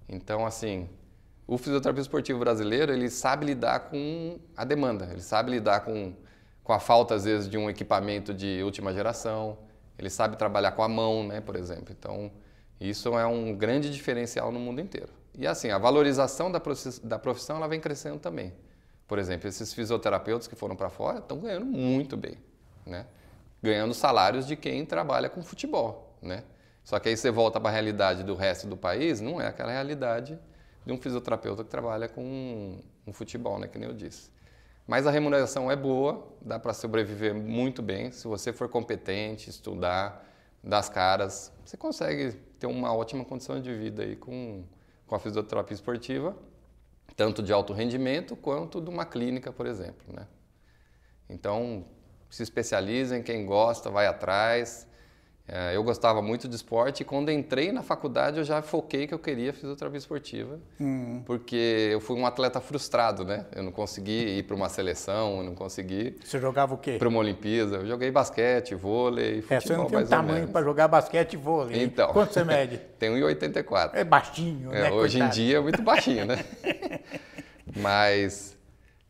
Então, 0.09 0.47
assim, 0.47 0.89
o 1.47 1.57
fisioterapeuta 1.59 2.03
esportivo 2.03 2.39
brasileiro, 2.39 2.93
ele 2.93 3.09
sabe 3.09 3.47
lidar 3.47 3.81
com 3.81 4.39
a 4.57 4.65
demanda, 4.65 5.09
ele 5.11 5.23
sabe 5.23 5.51
lidar 5.53 5.81
com, 5.81 6.13
com 6.67 6.73
a 6.73 6.81
falta, 6.81 7.15
às 7.15 7.25
vezes, 7.25 7.49
de 7.49 7.57
um 7.57 7.71
equipamento 7.71 8.35
de 8.35 8.61
última 8.65 8.93
geração, 8.93 9.57
ele 9.97 10.11
sabe 10.11 10.37
trabalhar 10.37 10.73
com 10.73 10.83
a 10.83 10.89
mão, 10.89 11.25
né, 11.25 11.41
por 11.41 11.55
exemplo. 11.55 11.95
Então, 11.97 12.33
isso 12.81 13.17
é 13.17 13.25
um 13.25 13.55
grande 13.55 13.89
diferencial 13.89 14.51
no 14.51 14.59
mundo 14.59 14.81
inteiro. 14.81 15.09
E 15.39 15.47
assim, 15.47 15.71
a 15.71 15.79
valorização 15.79 16.51
da 16.51 17.19
profissão 17.19 17.57
ela 17.57 17.69
vem 17.69 17.79
crescendo 17.79 18.19
também. 18.19 18.53
Por 19.07 19.17
exemplo, 19.17 19.49
esses 19.49 19.73
fisioterapeutas 19.73 20.49
que 20.49 20.57
foram 20.57 20.75
para 20.75 20.91
fora 20.91 21.19
estão 21.19 21.39
ganhando 21.39 21.67
muito 21.67 22.17
bem, 22.17 22.37
né? 22.85 23.07
Ganhando 23.63 23.95
salários 23.95 24.45
de 24.45 24.57
quem 24.57 24.85
trabalha 24.85 25.29
com 25.29 25.43
futebol, 25.43 26.19
né? 26.21 26.43
Só 26.83 26.99
que 26.99 27.09
aí 27.09 27.17
você 27.17 27.31
volta 27.31 27.61
para 27.61 27.71
a 27.71 27.73
realidade 27.73 28.25
do 28.25 28.35
resto 28.35 28.67
do 28.67 28.77
país, 28.77 29.21
não 29.21 29.41
é 29.41 29.47
aquela 29.47 29.71
realidade 29.71 30.37
de 30.85 30.93
um 30.93 30.99
fisioterapeuta 30.99 31.63
que 31.63 31.71
trabalha 31.71 32.09
com 32.09 32.81
um, 33.07 33.13
futebol, 33.13 33.57
né, 33.59 33.69
que 33.69 33.79
nem 33.79 33.89
eu 33.89 33.95
disse. 33.95 34.31
Mas 34.87 35.07
a 35.07 35.11
remuneração 35.11 35.71
é 35.71 35.75
boa, 35.75 36.27
dá 36.41 36.59
para 36.59 36.73
sobreviver 36.73 37.35
muito 37.35 37.83
bem. 37.83 38.13
Se 38.13 38.29
você 38.29 38.53
for 38.53 38.69
competente, 38.69 39.51
estudar, 39.51 40.25
das 40.67 40.89
caras, 40.89 41.53
você 41.65 41.77
consegue 41.77 42.33
ter 42.59 42.67
uma 42.67 42.93
ótima 42.93 43.25
condição 43.25 43.61
de 43.61 43.73
vida 43.73 44.03
aí 44.03 44.17
com, 44.17 44.65
com 45.07 45.15
a 45.15 45.19
fisioterapia 45.21 45.75
esportiva, 45.75 46.37
tanto 47.15 47.41
de 47.41 47.53
alto 47.53 47.73
rendimento 47.73 48.35
quanto 48.35 48.81
de 48.81 48.91
uma 48.91 49.07
clínica, 49.07 49.53
por 49.53 49.65
exemplo. 49.65 50.13
Né? 50.13 50.27
Então, 51.29 51.85
se 52.29 52.43
especializem, 52.43 53.23
quem 53.23 53.47
gosta, 53.47 53.91
vai 53.91 54.07
atrás. 54.07 54.89
É, 55.49 55.77
eu 55.77 55.83
gostava 55.85 56.21
muito 56.21 56.49
de 56.49 56.57
esporte 56.57 57.03
e 57.03 57.05
quando 57.05 57.31
entrei 57.31 57.71
na 57.71 57.83
faculdade 57.83 58.39
eu 58.39 58.45
já 58.45 58.63
foquei 58.63 59.07
que 59.07 59.15
eu 59.15 59.19
queria 59.19 59.53
fisioterapia 59.53 59.99
esportiva, 59.99 60.59
hum. 60.81 61.23
porque 61.25 61.91
eu 61.93 62.01
fui 62.01 62.17
um 62.17 62.27
atleta 62.27 62.61
frustrado, 62.61 63.25
né? 63.25 63.47
Eu 63.55 63.63
não 63.63 63.71
consegui 63.71 64.39
ir 64.39 64.43
para 64.43 64.57
uma 64.57 64.69
seleção, 64.69 65.39
eu 65.39 65.45
não 65.45 65.55
consegui. 65.55 66.17
Você 66.25 66.41
jogava 66.41 66.75
o 66.75 66.79
quê? 66.79 66.97
Para 66.99 67.09
uma 67.09 67.21
Olimpíada. 67.21 67.77
Eu 67.77 67.87
joguei 67.87 68.11
basquete, 68.11 68.75
vôlei, 68.75 69.41
futebol. 69.43 69.57
É, 69.57 69.61
você 69.61 69.77
não 69.77 69.87
tem 69.87 69.99
um 69.99 70.07
tamanho 70.07 70.49
para 70.49 70.65
jogar 70.65 70.89
basquete 70.89 71.35
e 71.35 71.37
vôlei. 71.37 71.81
Então. 71.81 72.13
Quanto 72.13 72.33
você 72.33 72.43
mede? 72.43 72.79
Tem 72.99 73.11
1,84. 73.11 73.91
É 73.93 74.03
baixinho, 74.03 74.73
é, 74.73 74.83
né? 74.83 74.93
Hoje 74.93 75.19
Coitado. 75.19 75.39
em 75.39 75.45
dia 75.45 75.59
é 75.59 75.61
muito 75.61 75.83
baixinho, 75.83 76.27
né? 76.27 76.45
Mas 77.77 78.56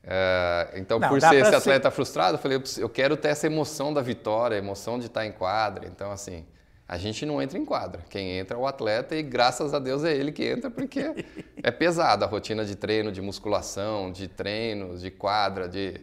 é, 0.08 0.70
então, 0.76 1.00
não, 1.00 1.08
por 1.08 1.20
ser 1.20 1.34
esse 1.34 1.54
atleta 1.54 1.90
ser... 1.90 1.94
frustrado, 1.94 2.36
eu 2.36 2.38
falei, 2.38 2.62
eu 2.78 2.88
quero 2.88 3.16
ter 3.16 3.28
essa 3.28 3.46
emoção 3.46 3.92
da 3.92 4.00
vitória, 4.00 4.54
a 4.54 4.58
emoção 4.58 5.00
de 5.00 5.06
estar 5.06 5.26
em 5.26 5.32
quadra. 5.32 5.86
Então, 5.88 6.12
assim, 6.12 6.46
a 6.86 6.96
gente 6.96 7.26
não 7.26 7.42
entra 7.42 7.58
em 7.58 7.64
quadra. 7.64 8.02
Quem 8.08 8.38
entra 8.38 8.56
é 8.56 8.60
o 8.60 8.66
atleta 8.66 9.16
e, 9.16 9.22
graças 9.22 9.74
a 9.74 9.80
Deus, 9.80 10.04
é 10.04 10.14
ele 10.14 10.30
que 10.30 10.44
entra, 10.44 10.70
porque 10.70 11.26
é 11.60 11.70
pesada 11.72 12.24
a 12.24 12.28
rotina 12.28 12.64
de 12.64 12.76
treino, 12.76 13.10
de 13.10 13.20
musculação, 13.20 14.12
de 14.12 14.28
treinos, 14.28 15.00
de 15.00 15.10
quadra, 15.10 15.68
de 15.68 15.88
estar 15.88 16.02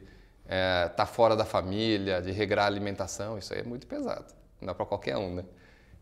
é, 0.50 0.89
tá 0.89 1.06
fora 1.06 1.38
da 1.38 1.46
família, 1.46 2.22
de 2.22 2.32
regrar 2.32 2.66
a 2.66 2.68
alimentação. 2.68 3.38
Isso 3.38 3.54
aí 3.54 3.62
é 3.62 3.63
muito 3.63 3.88
pesado. 3.88 4.26
Não 4.60 4.68
dá 4.68 4.76
para 4.76 4.86
qualquer 4.86 5.16
um, 5.16 5.36
né? 5.36 5.46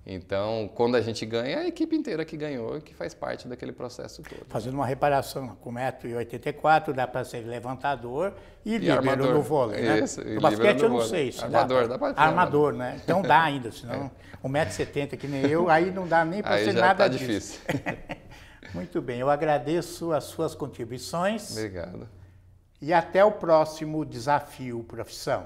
Então, 0.05 0.69
quando 0.73 0.95
a 0.95 1.01
gente 1.01 1.23
ganha, 1.25 1.57
é 1.57 1.59
a 1.59 1.67
equipe 1.67 1.95
inteira 1.95 2.25
que 2.25 2.35
ganhou 2.35 2.77
e 2.77 2.81
que 2.81 2.93
faz 2.93 3.13
parte 3.13 3.47
daquele 3.47 3.71
processo 3.71 4.23
todo. 4.23 4.45
Fazendo 4.49 4.73
uma 4.73 4.85
reparação, 4.85 5.55
com 5.61 5.71
1,84m 5.73 6.91
dá 6.91 7.07
para 7.07 7.23
ser 7.23 7.41
levantador 7.41 8.33
e, 8.65 8.73
e 8.73 8.77
líbero 8.79 9.31
no 9.31 9.41
vôlei, 9.43 9.83
né? 9.83 9.99
Isso, 9.99 10.23
no 10.23 10.41
basquete 10.41 10.81
eu 10.81 10.89
não 10.89 11.01
sei 11.01 11.31
se 11.31 11.43
armador, 11.43 11.87
dá, 11.87 11.97
dá 11.97 11.99
para 11.99 12.19
Armador, 12.19 12.73
né? 12.73 12.99
Então 13.03 13.21
dá 13.21 13.43
ainda, 13.45 13.71
senão 13.71 14.09
é. 14.43 14.47
1,70m 14.47 15.17
que 15.17 15.27
nem 15.27 15.45
eu, 15.45 15.69
aí 15.69 15.91
não 15.91 16.07
dá 16.07 16.25
nem 16.25 16.41
para 16.41 16.57
ser 16.57 16.73
já 16.73 16.81
nada 16.81 17.03
tá 17.03 17.07
disso. 17.07 17.25
difícil. 17.27 17.61
Muito 18.73 19.01
bem, 19.01 19.19
eu 19.19 19.29
agradeço 19.29 20.13
as 20.13 20.23
suas 20.23 20.55
contribuições. 20.55 21.51
Obrigado. 21.51 22.09
E 22.81 22.91
até 22.91 23.23
o 23.23 23.33
próximo 23.33 24.03
desafio 24.03 24.83
profissão. 24.83 25.45